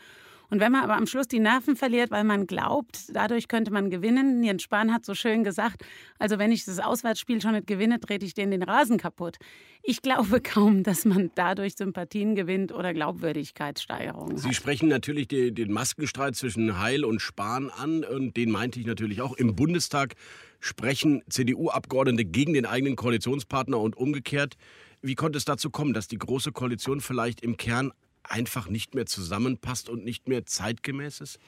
[0.53, 3.89] Und wenn man aber am Schluss die Nerven verliert, weil man glaubt, dadurch könnte man
[3.89, 5.83] gewinnen, Jens Spahn hat so schön gesagt,
[6.19, 9.39] also wenn ich das Auswärtsspiel schon nicht gewinne, trete ich denen den Rasen kaputt.
[9.83, 14.37] Ich glaube kaum, dass man dadurch Sympathien gewinnt oder Glaubwürdigkeitssteigerungen.
[14.37, 18.85] Sie sprechen natürlich die, den Maskenstreit zwischen Heil und Spahn an und den meinte ich
[18.85, 19.35] natürlich auch.
[19.39, 20.17] Im Bundestag
[20.61, 24.57] sprechen CDU-Abgeordnete gegen den eigenen Koalitionspartner und umgekehrt.
[25.01, 27.91] Wie konnte es dazu kommen, dass die Große Koalition vielleicht im Kern
[28.25, 31.39] einfach nicht mehr zusammenpasst und nicht mehr zeitgemäß ist?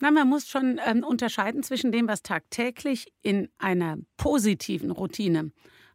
[0.00, 5.52] Na, man muss schon ähm, unterscheiden zwischen dem, was tagtäglich in einer positiven Routine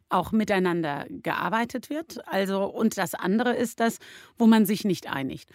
[0.08, 2.26] auch miteinander gearbeitet wird.
[2.26, 3.98] Also, und das andere ist das,
[4.38, 5.50] wo man sich nicht einigt.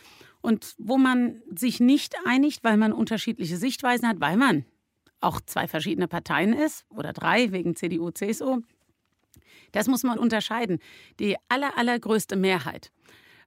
[0.45, 4.63] und wo man sich nicht einigt, weil man unterschiedliche Sichtweisen hat, weil man
[5.19, 8.61] auch zwei verschiedene Parteien ist oder drei wegen CDU, CSU.
[9.71, 10.77] Das muss man unterscheiden.
[11.19, 12.91] Die aller, allergrößte Mehrheit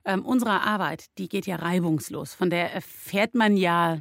[0.08, 2.32] ähm, unserer Arbeit, die geht ja reibungslos.
[2.32, 4.00] Von der erfährt man ja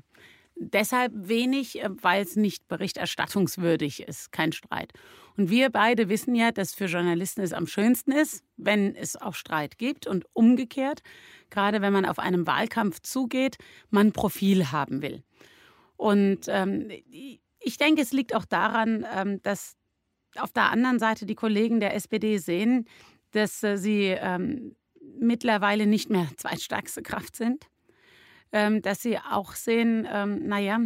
[0.56, 4.32] deshalb wenig, äh, weil es nicht berichterstattungswürdig ist.
[4.32, 4.93] Kein Streit.
[5.36, 9.36] Und wir beide wissen ja, dass für Journalisten es am schönsten ist, wenn es auch
[9.36, 11.02] Streit gibt und umgekehrt,
[11.50, 13.58] gerade wenn man auf einem Wahlkampf zugeht,
[13.89, 15.24] man Profil haben will.
[15.98, 16.89] Und ähm,
[17.60, 19.76] ich denke, es liegt auch daran, ähm, dass
[20.38, 22.86] auf der anderen Seite die Kollegen der SPD sehen,
[23.32, 24.76] dass äh, sie ähm,
[25.20, 27.67] mittlerweile nicht mehr zweitstärkste Kraft sind.
[28.52, 30.80] Ähm, dass sie auch sehen, ähm, naja,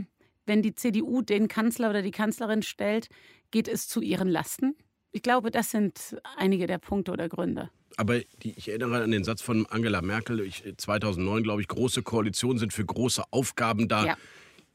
[0.45, 3.07] wenn die CDU den Kanzler oder die Kanzlerin stellt,
[3.51, 4.75] geht es zu ihren Lasten.
[5.11, 7.69] Ich glaube, das sind einige der Punkte oder Gründe.
[7.97, 12.01] Aber die, ich erinnere an den Satz von Angela Merkel, ich, 2009, glaube ich, große
[12.01, 14.05] Koalitionen sind für große Aufgaben da.
[14.05, 14.17] Ja.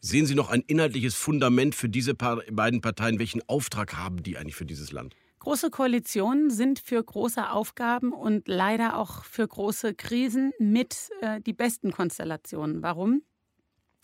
[0.00, 3.18] Sehen Sie noch ein inhaltliches Fundament für diese beiden Parteien?
[3.18, 5.16] Welchen Auftrag haben die eigentlich für dieses Land?
[5.46, 11.52] Große Koalitionen sind für große Aufgaben und leider auch für große Krisen mit äh, die
[11.52, 12.82] besten Konstellationen.
[12.82, 13.22] Warum?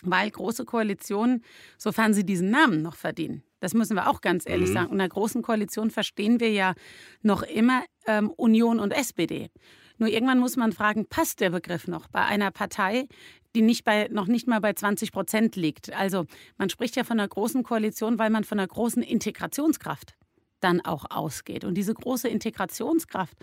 [0.04, 1.42] Weil große Koalitionen,
[1.78, 4.72] sofern sie diesen Namen noch verdienen, das müssen wir auch ganz ehrlich mhm.
[4.72, 4.90] sagen.
[4.92, 6.74] Unter großen Koalition verstehen wir ja
[7.22, 9.50] noch immer ähm, Union und SPD.
[9.98, 13.08] Nur irgendwann muss man fragen, passt der Begriff noch bei einer Partei,
[13.56, 15.92] die nicht bei, noch nicht mal bei 20 Prozent liegt?
[15.92, 16.24] Also
[16.56, 20.14] man spricht ja von einer großen Koalition, weil man von einer großen Integrationskraft
[20.62, 21.64] dann auch ausgeht.
[21.64, 23.36] Und diese große Integrationskraft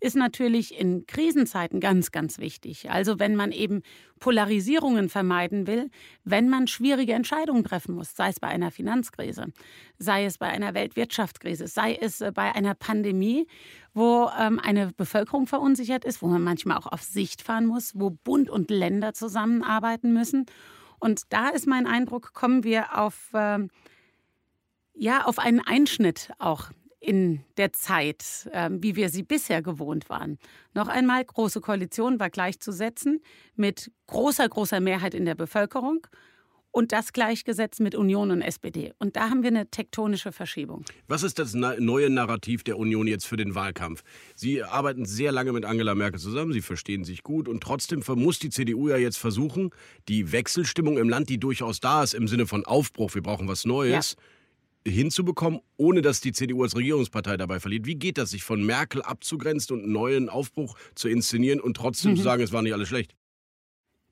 [0.00, 2.90] ist natürlich in Krisenzeiten ganz, ganz wichtig.
[2.90, 3.82] Also wenn man eben
[4.20, 5.90] Polarisierungen vermeiden will,
[6.24, 9.46] wenn man schwierige Entscheidungen treffen muss, sei es bei einer Finanzkrise,
[9.98, 13.46] sei es bei einer Weltwirtschaftskrise, sei es äh, bei einer Pandemie,
[13.92, 18.10] wo ähm, eine Bevölkerung verunsichert ist, wo man manchmal auch auf Sicht fahren muss, wo
[18.10, 20.46] Bund und Länder zusammenarbeiten müssen.
[20.98, 23.58] Und da ist mein Eindruck, kommen wir auf äh,
[24.94, 30.38] ja, auf einen Einschnitt auch in der Zeit, äh, wie wir sie bisher gewohnt waren.
[30.72, 33.20] Noch einmal, große Koalition war gleichzusetzen
[33.56, 36.06] mit großer, großer Mehrheit in der Bevölkerung
[36.70, 38.94] und das gleichgesetzt mit Union und SPD.
[38.98, 40.84] Und da haben wir eine tektonische Verschiebung.
[41.06, 44.02] Was ist das neue Narrativ der Union jetzt für den Wahlkampf?
[44.34, 48.38] Sie arbeiten sehr lange mit Angela Merkel zusammen, Sie verstehen sich gut und trotzdem muss
[48.38, 49.70] die CDU ja jetzt versuchen,
[50.08, 53.66] die Wechselstimmung im Land, die durchaus da ist im Sinne von Aufbruch, wir brauchen was
[53.66, 54.24] Neues, ja
[54.86, 57.86] hinzubekommen, ohne dass die CDU als Regierungspartei dabei verliert?
[57.86, 62.12] Wie geht das, sich von Merkel abzugrenzen und einen neuen Aufbruch zu inszenieren und trotzdem
[62.12, 62.16] mhm.
[62.16, 63.14] zu sagen, es war nicht alles schlecht?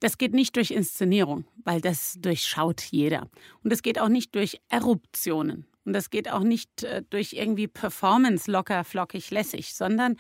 [0.01, 3.31] Das geht nicht durch Inszenierung, weil das durchschaut jeder.
[3.63, 5.67] Und es geht auch nicht durch Eruptionen.
[5.85, 10.17] Und das geht auch nicht äh, durch irgendwie Performance locker, flockig, lässig, sondern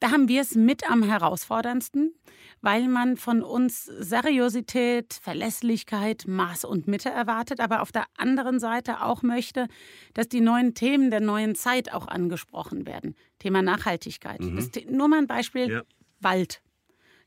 [0.00, 2.14] da haben wir es mit am herausforderndsten,
[2.60, 9.02] weil man von uns Seriosität, Verlässlichkeit, Maß und Mitte erwartet, aber auf der anderen Seite
[9.02, 9.68] auch möchte,
[10.14, 13.14] dass die neuen Themen der neuen Zeit auch angesprochen werden.
[13.38, 14.40] Thema Nachhaltigkeit.
[14.40, 14.56] Mhm.
[14.56, 15.82] Das, nur mal ein Beispiel: ja.
[16.20, 16.62] Wald.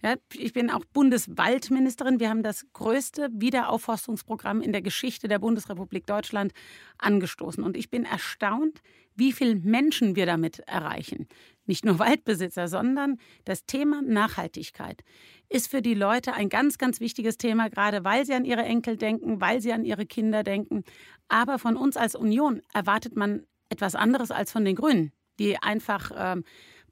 [0.04, 2.20] Ja, ich bin auch Bundeswaldministerin.
[2.20, 6.54] Wir haben das größte Wiederaufforstungsprogramm in der Geschichte der Bundesrepublik Deutschland
[6.98, 7.64] angestoßen.
[7.64, 8.82] Und ich bin erstaunt,
[9.16, 11.28] wie viele Menschen wir damit erreichen.
[11.66, 15.04] Nicht nur Waldbesitzer, sondern das Thema Nachhaltigkeit
[15.50, 18.98] ist für die Leute ein ganz, ganz wichtiges Thema, gerade weil sie an ihre Enkel
[18.98, 20.84] denken, weil sie an ihre Kinder denken.
[21.28, 26.12] Aber von uns als Union erwartet man etwas anderes als von den Grünen, die einfach
[26.16, 26.44] ähm,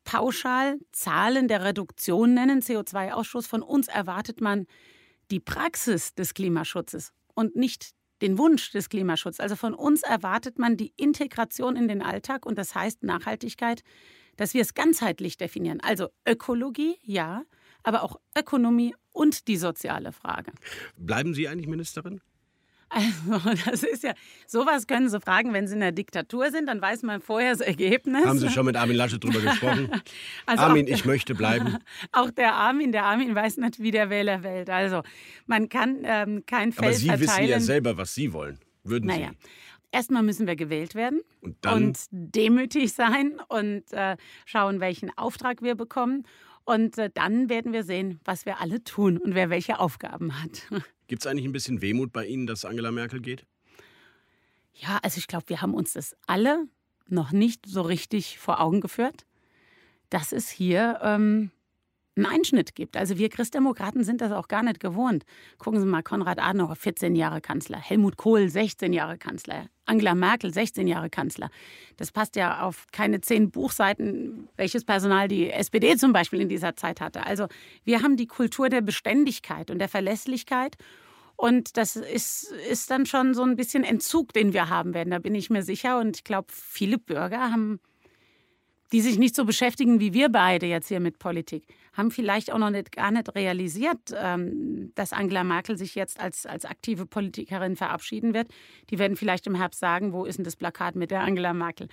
[0.03, 3.47] pauschal Zahlen der Reduktion nennen, CO2-Ausstoß.
[3.47, 4.65] Von uns erwartet man
[5.31, 9.39] die Praxis des Klimaschutzes und nicht den Wunsch des Klimaschutzes.
[9.39, 13.83] Also von uns erwartet man die Integration in den Alltag und das heißt Nachhaltigkeit,
[14.39, 15.81] dass wir es ganzheitlich definieren.
[15.81, 17.43] Also Ökologie, ja,
[17.83, 20.53] aber auch Ökonomie und die soziale Frage.
[20.95, 22.21] Bleiben Sie eigentlich Ministerin?
[22.87, 24.13] Also, das ist ja,
[24.47, 27.59] sowas können Sie fragen, wenn Sie in der Diktatur sind, dann weiß man vorher das
[27.59, 28.25] Ergebnis.
[28.25, 29.91] Haben Sie schon mit Armin Laschet drüber gesprochen?
[30.45, 31.77] Also Armin, ich möchte bleiben.
[32.11, 34.69] Auch der Armin, der Armin weiß nicht, wie der Wähler wählt.
[34.69, 35.03] Also,
[35.45, 37.27] man kann ähm, kein Feld Aber Sie verteilen.
[37.27, 38.57] wissen ja selber, was Sie wollen.
[38.83, 39.29] Würden naja.
[39.29, 39.49] Sie?
[39.91, 41.85] Erstmal müssen wir gewählt werden und, dann?
[41.85, 46.25] und demütig sein und äh, schauen, welchen Auftrag wir bekommen.
[46.63, 50.67] Und äh, dann werden wir sehen, was wir alle tun und wer welche Aufgaben hat.
[51.07, 53.45] Gibt es eigentlich ein bisschen Wehmut bei Ihnen, dass Angela Merkel geht?
[54.73, 56.67] Ja, also ich glaube, wir haben uns das alle
[57.07, 59.25] noch nicht so richtig vor Augen geführt,
[60.09, 61.51] dass es hier ähm,
[62.25, 62.97] einen Einschnitt gibt.
[62.97, 65.25] Also wir Christdemokraten sind das auch gar nicht gewohnt.
[65.57, 70.53] Gucken Sie mal, Konrad Adenauer, 14 Jahre Kanzler, Helmut Kohl, 16 Jahre Kanzler, Angela Merkel,
[70.53, 71.49] 16 Jahre Kanzler.
[71.97, 76.75] Das passt ja auf keine zehn Buchseiten, welches Personal die SPD zum Beispiel in dieser
[76.75, 77.25] Zeit hatte.
[77.25, 77.47] Also
[77.83, 80.77] wir haben die Kultur der Beständigkeit und der Verlässlichkeit.
[81.35, 85.11] Und das ist, ist dann schon so ein bisschen Entzug, den wir haben werden.
[85.11, 85.97] Da bin ich mir sicher.
[85.97, 87.79] Und ich glaube, viele Bürger haben
[88.91, 92.57] die sich nicht so beschäftigen wie wir beide jetzt hier mit Politik, haben vielleicht auch
[92.57, 97.75] noch nicht, gar nicht realisiert, ähm, dass Angela Merkel sich jetzt als, als aktive Politikerin
[97.75, 98.47] verabschieden wird.
[98.89, 101.87] Die werden vielleicht im Herbst sagen, wo ist denn das Plakat mit der Angela Merkel?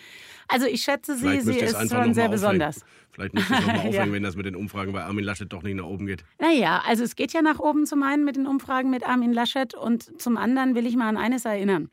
[0.49, 2.85] Also ich schätze sie, sie ist schon sehr besonders.
[3.11, 4.13] Vielleicht müsste es nochmal aufhängen, ja.
[4.13, 6.25] wenn das mit den Umfragen bei Armin Laschet doch nicht nach oben geht.
[6.39, 9.75] Naja, also es geht ja nach oben zum einen mit den Umfragen mit Armin Laschet
[9.75, 11.91] und zum anderen will ich mal an eines erinnern.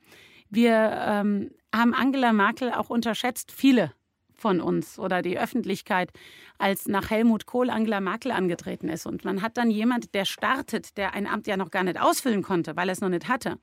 [0.50, 3.92] Wir ähm, haben Angela Merkel auch unterschätzt, viele
[4.44, 6.12] von uns oder die Öffentlichkeit,
[6.58, 9.06] als nach Helmut Kohl Angela Merkel angetreten ist.
[9.06, 12.44] Und man hat dann jemand, der startet, der ein Amt ja noch gar nicht ausfüllen
[12.44, 13.58] konnte, weil er es noch nicht hatte,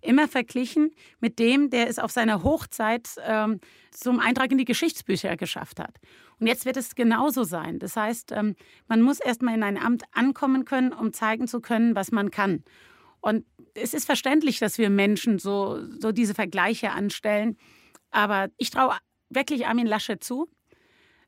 [0.00, 3.60] immer verglichen mit dem, der es auf seiner Hochzeit ähm,
[3.92, 5.94] zum Eintrag in die Geschichtsbücher geschafft hat.
[6.40, 7.78] Und jetzt wird es genauso sein.
[7.78, 8.56] Das heißt, ähm,
[8.88, 12.32] man muss erst mal in ein Amt ankommen können, um zeigen zu können, was man
[12.32, 12.64] kann.
[13.20, 17.56] Und es ist verständlich, dass wir Menschen so, so diese Vergleiche anstellen.
[18.10, 18.96] Aber ich traue
[19.28, 20.48] wirklich Armin Laschet zu,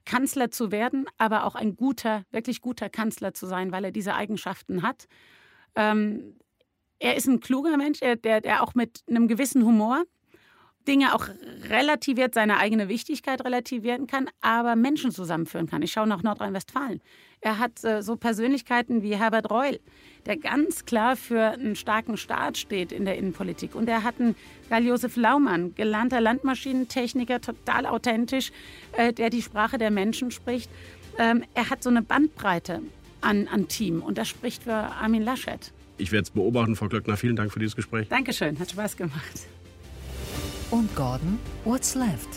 [0.05, 4.15] Kanzler zu werden, aber auch ein guter, wirklich guter Kanzler zu sein, weil er diese
[4.15, 5.07] Eigenschaften hat.
[5.75, 6.37] Ähm,
[6.99, 10.05] er ist ein kluger Mensch, der, der auch mit einem gewissen Humor
[10.89, 11.29] Dinge auch
[11.69, 15.83] relativiert, seine eigene Wichtigkeit relativieren kann, aber Menschen zusammenführen kann.
[15.83, 17.01] Ich schaue nach Nordrhein-Westfalen.
[17.41, 19.79] Er hat äh, so Persönlichkeiten wie Herbert Reul,
[20.27, 23.75] der ganz klar für einen starken Staat steht in der Innenpolitik.
[23.75, 24.35] Und er hat einen
[24.71, 28.51] Karl-Josef Laumann, gelernter Landmaschinentechniker, total authentisch,
[28.93, 30.71] äh, der die Sprache der Menschen spricht.
[31.19, 32.81] Ähm, er hat so eine Bandbreite
[33.21, 35.73] an, an Team und das spricht für Armin Laschet.
[35.99, 37.17] Ich werde es beobachten, Frau Glöckner.
[37.17, 38.09] Vielen Dank für dieses Gespräch.
[38.09, 39.49] Dankeschön, hat Spaß gemacht.
[40.71, 42.29] Und Gordon, what's left?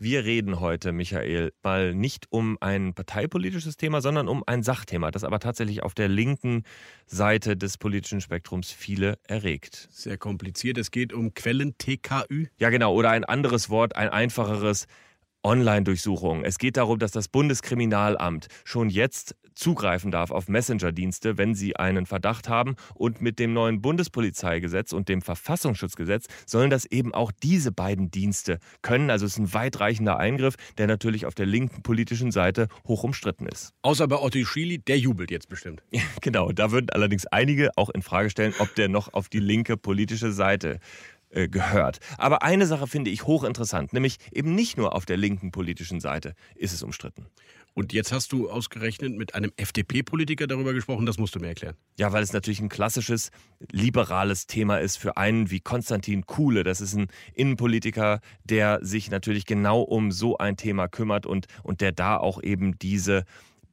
[0.00, 5.22] Wir reden heute, Michael, mal nicht um ein parteipolitisches Thema, sondern um ein Sachthema, das
[5.22, 6.64] aber tatsächlich auf der linken
[7.06, 9.88] Seite des politischen Spektrums viele erregt.
[9.92, 10.78] Sehr kompliziert.
[10.78, 12.46] Es geht um Quellen-TKÜ.
[12.58, 12.92] Ja, genau.
[12.94, 14.86] Oder ein anderes Wort, ein einfacheres.
[15.42, 16.44] Online-Durchsuchungen.
[16.44, 22.06] Es geht darum, dass das Bundeskriminalamt schon jetzt zugreifen darf auf Messenger-Dienste, wenn sie einen
[22.06, 22.76] Verdacht haben.
[22.94, 28.58] Und mit dem neuen Bundespolizeigesetz und dem Verfassungsschutzgesetz sollen das eben auch diese beiden Dienste
[28.82, 29.10] können.
[29.10, 33.46] Also es ist ein weitreichender Eingriff, der natürlich auf der linken politischen Seite hoch umstritten
[33.46, 33.72] ist.
[33.82, 35.82] Außer bei Otto Schily, der jubelt jetzt bestimmt.
[36.20, 39.76] genau, da würden allerdings einige auch in Frage stellen, ob der noch auf die linke
[39.76, 40.80] politische Seite
[41.30, 42.00] äh, gehört.
[42.18, 46.34] Aber eine Sache finde ich hochinteressant, nämlich eben nicht nur auf der linken politischen Seite
[46.54, 47.26] ist es umstritten.
[47.72, 51.76] Und jetzt hast du ausgerechnet mit einem FDP-Politiker darüber gesprochen, das musst du mir erklären.
[51.98, 53.30] Ja, weil es natürlich ein klassisches
[53.70, 56.64] liberales Thema ist für einen wie Konstantin Kuhle.
[56.64, 61.80] Das ist ein Innenpolitiker, der sich natürlich genau um so ein Thema kümmert und, und
[61.80, 63.24] der da auch eben diese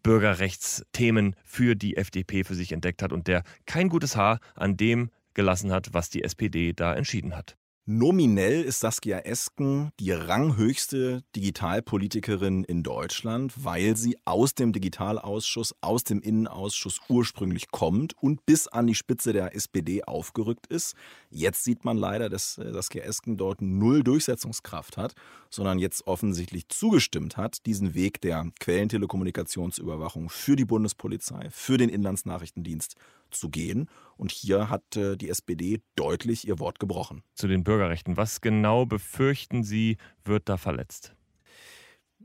[0.03, 5.09] Bürgerrechtsthemen für die FDP für sich entdeckt hat und der kein gutes Haar an dem
[5.37, 7.55] gelassen hat, was die SPD da entschieden hat.
[7.89, 16.03] Nominell ist Saskia Esken die ranghöchste Digitalpolitikerin in Deutschland, weil sie aus dem Digitalausschuss, aus
[16.03, 20.95] dem Innenausschuss ursprünglich kommt und bis an die Spitze der SPD aufgerückt ist.
[21.29, 25.13] Jetzt sieht man leider, dass äh, Saskia Esken dort null Durchsetzungskraft hat,
[25.49, 32.95] sondern jetzt offensichtlich zugestimmt hat, diesen Weg der Quellentelekommunikationsüberwachung für die Bundespolizei, für den Inlandsnachrichtendienst
[33.31, 33.89] zu gehen.
[34.17, 37.23] Und hier hat äh, die SPD deutlich ihr Wort gebrochen.
[37.35, 38.17] Zu den Bürgerrechten.
[38.17, 41.13] Was genau befürchten Sie, wird da verletzt?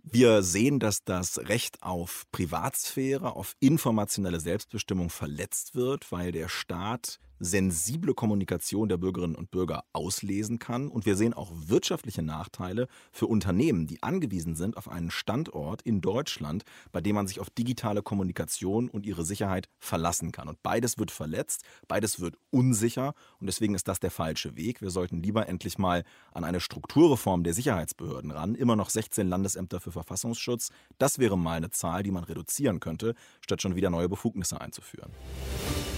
[0.04, 7.20] Wir sehen, dass das Recht auf Privatsphäre, auf informationelle Selbstbestimmung verletzt wird, weil der Staat
[7.42, 10.88] sensible Kommunikation der Bürgerinnen und Bürger auslesen kann.
[10.88, 16.00] Und wir sehen auch wirtschaftliche Nachteile für Unternehmen, die angewiesen sind auf einen Standort in
[16.00, 20.48] Deutschland, bei dem man sich auf digitale Kommunikation und ihre Sicherheit verlassen kann.
[20.48, 23.14] Und beides wird verletzt, beides wird unsicher.
[23.40, 24.80] Und deswegen ist das der falsche Weg.
[24.80, 28.54] Wir sollten lieber endlich mal an eine Strukturreform der Sicherheitsbehörden ran.
[28.54, 30.70] Immer noch 16 Landesämter für Verfassungsschutz.
[30.98, 35.10] Das wäre mal eine Zahl, die man reduzieren könnte, statt schon wieder neue Befugnisse einzuführen.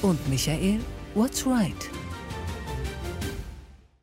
[0.00, 0.80] Und Michael,
[1.14, 1.90] what's right?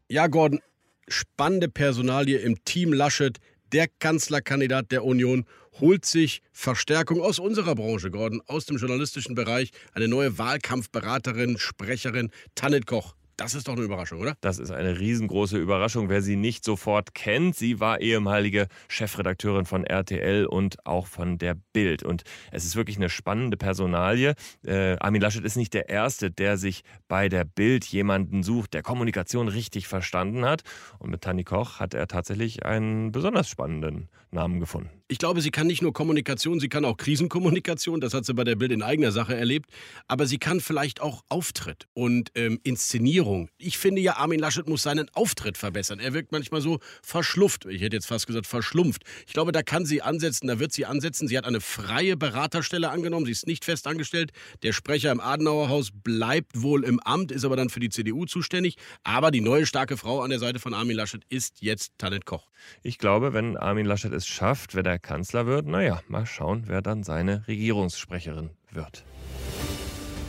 [0.09, 0.59] Ja, Gordon,
[1.07, 3.37] spannende Personalie im Team Laschet.
[3.71, 5.45] Der Kanzlerkandidat der Union
[5.79, 9.71] holt sich Verstärkung aus unserer Branche, Gordon, aus dem journalistischen Bereich.
[9.93, 13.15] Eine neue Wahlkampfberaterin, Sprecherin, Tanit Koch.
[13.41, 14.35] Das ist doch eine Überraschung, oder?
[14.41, 17.55] Das ist eine riesengroße Überraschung, wer sie nicht sofort kennt.
[17.55, 22.03] Sie war ehemalige Chefredakteurin von RTL und auch von der Bild.
[22.03, 24.35] Und es ist wirklich eine spannende Personalie.
[24.63, 28.83] Äh, Armin Laschet ist nicht der Erste, der sich bei der Bild jemanden sucht, der
[28.83, 30.61] Kommunikation richtig verstanden hat.
[30.99, 35.00] Und mit Tanni Koch hat er tatsächlich einen besonders spannenden Namen gefunden.
[35.11, 37.99] Ich glaube, sie kann nicht nur Kommunikation, sie kann auch Krisenkommunikation.
[37.99, 39.69] Das hat sie bei der Bild in eigener Sache erlebt.
[40.07, 43.49] Aber sie kann vielleicht auch Auftritt und ähm, Inszenierung.
[43.57, 45.99] Ich finde ja, Armin Laschet muss seinen Auftritt verbessern.
[45.99, 47.65] Er wirkt manchmal so verschlufft.
[47.65, 49.03] Ich hätte jetzt fast gesagt verschlumpft.
[49.27, 51.27] Ich glaube, da kann sie ansetzen, da wird sie ansetzen.
[51.27, 53.25] Sie hat eine freie Beraterstelle angenommen.
[53.25, 54.31] Sie ist nicht fest angestellt.
[54.63, 58.77] Der Sprecher im Adenauerhaus bleibt wohl im Amt, ist aber dann für die CDU zuständig.
[59.03, 62.47] Aber die neue starke Frau an der Seite von Armin Laschet ist jetzt Tanit Koch.
[62.81, 66.81] Ich glaube, wenn Armin Laschet es schafft, wenn er Kanzler wird, naja, mal schauen, wer
[66.81, 69.03] dann seine Regierungssprecherin wird.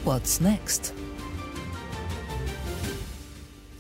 [0.04, 0.94] What's next?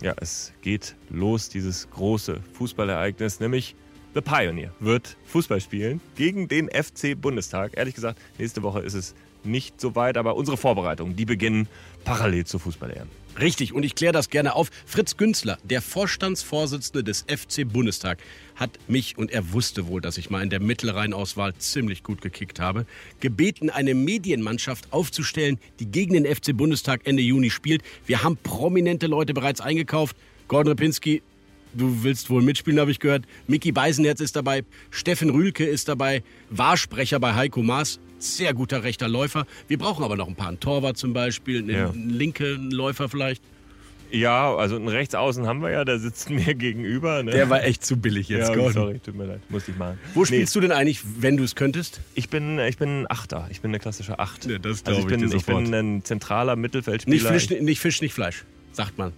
[0.02, 3.76] Ja, es geht los, dieses große Fußballereignis, nämlich
[4.14, 7.76] The Pioneer wird Fußball spielen gegen den FC Bundestag.
[7.76, 9.14] Ehrlich gesagt, nächste Woche ist es
[9.44, 11.68] nicht so weit, aber unsere Vorbereitungen, die beginnen
[12.04, 13.08] parallel zur Fußball-EM.
[13.40, 14.70] Richtig, und ich kläre das gerne auf.
[14.84, 18.18] Fritz Günzler, der Vorstandsvorsitzende des FC Bundestag,
[18.56, 22.60] hat mich, und er wusste wohl, dass ich mal in der Mittelrheinauswahl ziemlich gut gekickt
[22.60, 22.84] habe,
[23.20, 27.82] gebeten, eine Medienmannschaft aufzustellen, die gegen den FC Bundestag Ende Juni spielt.
[28.04, 30.14] Wir haben prominente Leute bereits eingekauft.
[30.46, 31.22] Gordon Repinski,
[31.72, 33.24] du willst wohl mitspielen, habe ich gehört.
[33.46, 39.08] Mickey Beisenherz ist dabei, Steffen Rühlke ist dabei, Wahrsprecher bei Heiko Maas sehr guter rechter
[39.08, 39.46] Läufer.
[39.68, 40.48] Wir brauchen aber noch ein paar.
[40.48, 41.92] Ein Torwart zum Beispiel, einen Ja.
[41.94, 43.42] linken Läufer vielleicht.
[44.10, 47.22] Ja, also einen Rechtsaußen haben wir ja, der sitzt mir gegenüber.
[47.22, 47.30] Ne?
[47.30, 48.72] Der war echt zu billig jetzt, ja, Gordon.
[48.74, 49.98] Sorry, tut mir leid, musste ich machen.
[50.12, 52.00] Wo spielst du denn eigentlich, wenn du es könntest?
[52.14, 53.48] Ich bin, ich bin ein Achter.
[53.50, 54.44] Ich bin eine klassische Acht.
[54.44, 57.32] Ja, das also ich ich bin, dir ich bin ein zentraler Mittelfeldspieler.
[57.32, 59.12] Nicht Fisch, nicht Fisch, nicht Fleisch, sagt man.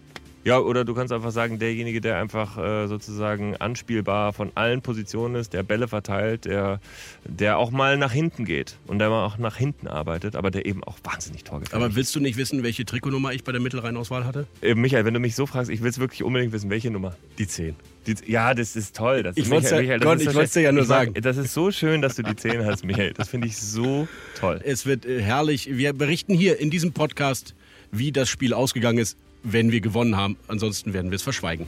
[0.44, 5.36] Ja, oder du kannst einfach sagen, derjenige, der einfach äh, sozusagen anspielbar von allen Positionen
[5.36, 6.80] ist, der Bälle verteilt, der,
[7.24, 10.66] der auch mal nach hinten geht und der mal auch nach hinten arbeitet, aber der
[10.66, 14.24] eben auch wahnsinnig torgefährlich Aber willst du nicht wissen, welche Trikotnummer ich bei der Mittelrheinauswahl
[14.26, 14.46] hatte?
[14.60, 17.16] Äh, Michael, wenn du mich so fragst, ich will es wirklich unbedingt wissen, welche Nummer?
[17.38, 17.74] Die 10.
[18.06, 19.22] Die, ja, das ist toll.
[19.22, 20.74] Das, Ich ja- Gott, ist ich so dir ja schön.
[20.74, 21.14] nur mag- sagen.
[21.22, 23.14] Das ist so schön, dass du die 10 hast, Michael.
[23.14, 24.06] Das finde ich so
[24.38, 24.60] toll.
[24.62, 25.70] Es wird äh, herrlich.
[25.74, 27.54] Wir berichten hier in diesem Podcast,
[27.92, 30.36] wie das Spiel ausgegangen ist, wenn wir gewonnen haben.
[30.48, 31.66] Ansonsten werden wir es verschweigen.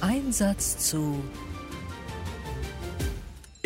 [0.00, 1.22] Ein Satz zu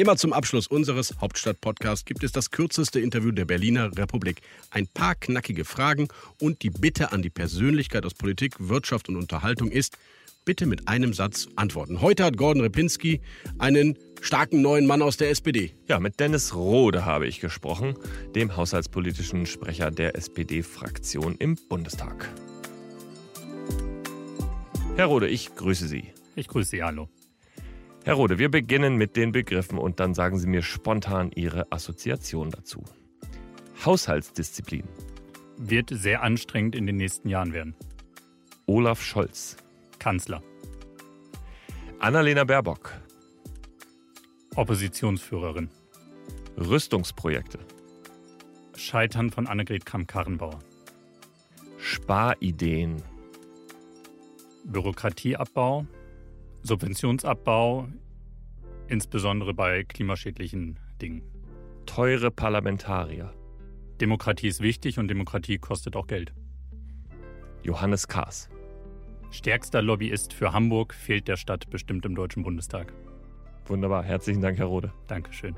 [0.01, 4.41] Immer zum Abschluss unseres Hauptstadt-Podcasts gibt es das kürzeste Interview der Berliner Republik.
[4.71, 6.09] Ein paar knackige Fragen
[6.41, 9.99] und die Bitte an die Persönlichkeit aus Politik, Wirtschaft und Unterhaltung ist,
[10.47, 12.01] bitte mit einem Satz antworten.
[12.01, 13.21] Heute hat Gordon Repinski
[13.59, 15.75] einen starken neuen Mann aus der SPD.
[15.87, 17.95] Ja, mit Dennis Rode habe ich gesprochen,
[18.35, 22.33] dem haushaltspolitischen Sprecher der SPD-Fraktion im Bundestag.
[25.01, 26.13] Herr Rode, ich grüße Sie.
[26.37, 27.09] Ich grüße Sie, hallo.
[28.05, 32.51] Herr Rode, wir beginnen mit den Begriffen und dann sagen Sie mir spontan Ihre Assoziation
[32.51, 32.85] dazu.
[33.83, 34.87] Haushaltsdisziplin.
[35.57, 37.75] Wird sehr anstrengend in den nächsten Jahren werden.
[38.67, 39.57] Olaf Scholz.
[39.99, 40.43] Kanzler.
[41.99, 42.93] Annalena Baerbock.
[44.55, 45.71] Oppositionsführerin.
[46.59, 47.59] Rüstungsprojekte.
[48.77, 50.59] Scheitern von Annegret Kramp-Karrenbauer.
[51.79, 53.03] Sparideen.
[54.71, 55.87] Bürokratieabbau.
[56.63, 57.89] Subventionsabbau.
[58.89, 61.23] Insbesondere bei klimaschädlichen Dingen.
[61.87, 63.33] Teure Parlamentarier.
[64.01, 66.33] Demokratie ist wichtig und Demokratie kostet auch Geld.
[67.63, 68.49] Johannes Kahrs.
[69.31, 72.93] Stärkster Lobbyist für Hamburg fehlt der Stadt bestimmt im Deutschen Bundestag.
[73.67, 74.03] Wunderbar.
[74.03, 74.93] Herzlichen Dank, Herr Rode.
[75.07, 75.55] Dankeschön.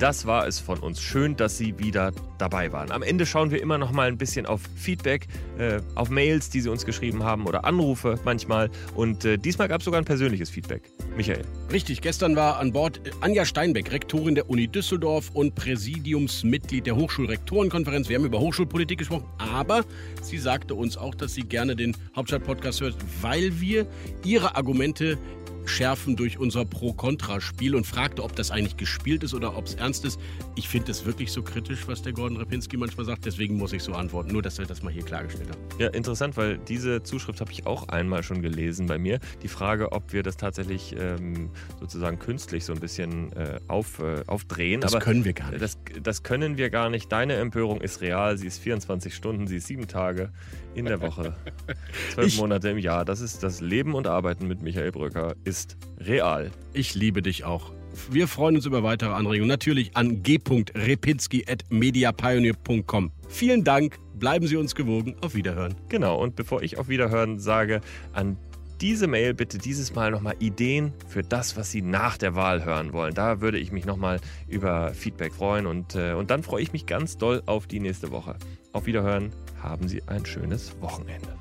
[0.00, 1.02] Das war es von uns.
[1.02, 2.90] Schön, dass Sie wieder dabei waren.
[2.90, 5.28] Am Ende schauen wir immer noch mal ein bisschen auf Feedback,
[5.58, 8.70] äh, auf Mails, die Sie uns geschrieben haben oder Anrufe manchmal.
[8.94, 10.84] Und äh, diesmal gab es sogar ein persönliches Feedback.
[11.18, 11.42] Michael.
[11.70, 16.96] Richtig, gestern war an Bord äh, Anja Steinbeck, Rektorin der Uni Düsseldorf und Präsidiumsmitglied der
[16.96, 18.08] Hochschulrektorenkonferenz.
[18.08, 19.84] Wir haben über Hochschulpolitik gesprochen, aber
[20.22, 23.86] sie sagte uns auch, dass sie gerne den Hauptstadt-Podcast hört, weil wir
[24.24, 25.18] ihre Argumente
[25.64, 30.04] schärfen durch unser Pro-Kontra-Spiel und fragte, ob das eigentlich gespielt ist oder ob es ernst
[30.04, 30.20] ist.
[30.56, 33.82] Ich finde es wirklich so kritisch, was der Gordon Repinski manchmal sagt, deswegen muss ich
[33.82, 34.32] so antworten.
[34.32, 35.60] Nur, dass wir das mal hier klargestellt haben.
[35.78, 39.20] Ja, interessant, weil diese Zuschrift habe ich auch einmal schon gelesen bei mir.
[39.42, 44.22] Die Frage, ob wir das tatsächlich ähm, sozusagen künstlich so ein bisschen äh, auf, äh,
[44.26, 44.80] aufdrehen.
[44.80, 45.62] Das können wir gar nicht.
[45.62, 47.10] Das, das können wir gar nicht.
[47.12, 48.38] Deine Empörung ist real.
[48.38, 50.30] Sie ist 24 Stunden, sie ist sieben Tage
[50.74, 51.34] in der Woche,
[52.14, 53.04] zwölf Monate im Jahr.
[53.04, 56.50] Das ist das Leben und Arbeiten mit Michael Bröcker ist real.
[56.72, 57.72] Ich liebe dich auch.
[58.10, 59.48] Wir freuen uns über weitere Anregungen.
[59.48, 63.12] Natürlich an g.repinski.mediapioneer.com.
[63.28, 63.98] Vielen Dank.
[64.14, 65.16] Bleiben Sie uns gewogen.
[65.22, 65.74] Auf Wiederhören.
[65.88, 66.20] Genau.
[66.20, 67.80] Und bevor ich auf Wiederhören sage,
[68.12, 68.36] an
[68.80, 72.92] diese Mail bitte dieses Mal nochmal Ideen für das, was Sie nach der Wahl hören
[72.92, 73.14] wollen.
[73.14, 76.86] Da würde ich mich nochmal über Feedback freuen und, äh, und dann freue ich mich
[76.86, 78.36] ganz doll auf die nächste Woche.
[78.72, 79.32] Auf Wiederhören,
[79.62, 81.36] haben Sie ein schönes Wochenende.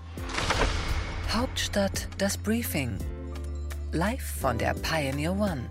[1.30, 2.98] Hauptstadt das Briefing.
[3.92, 5.70] Live von der Pioneer One.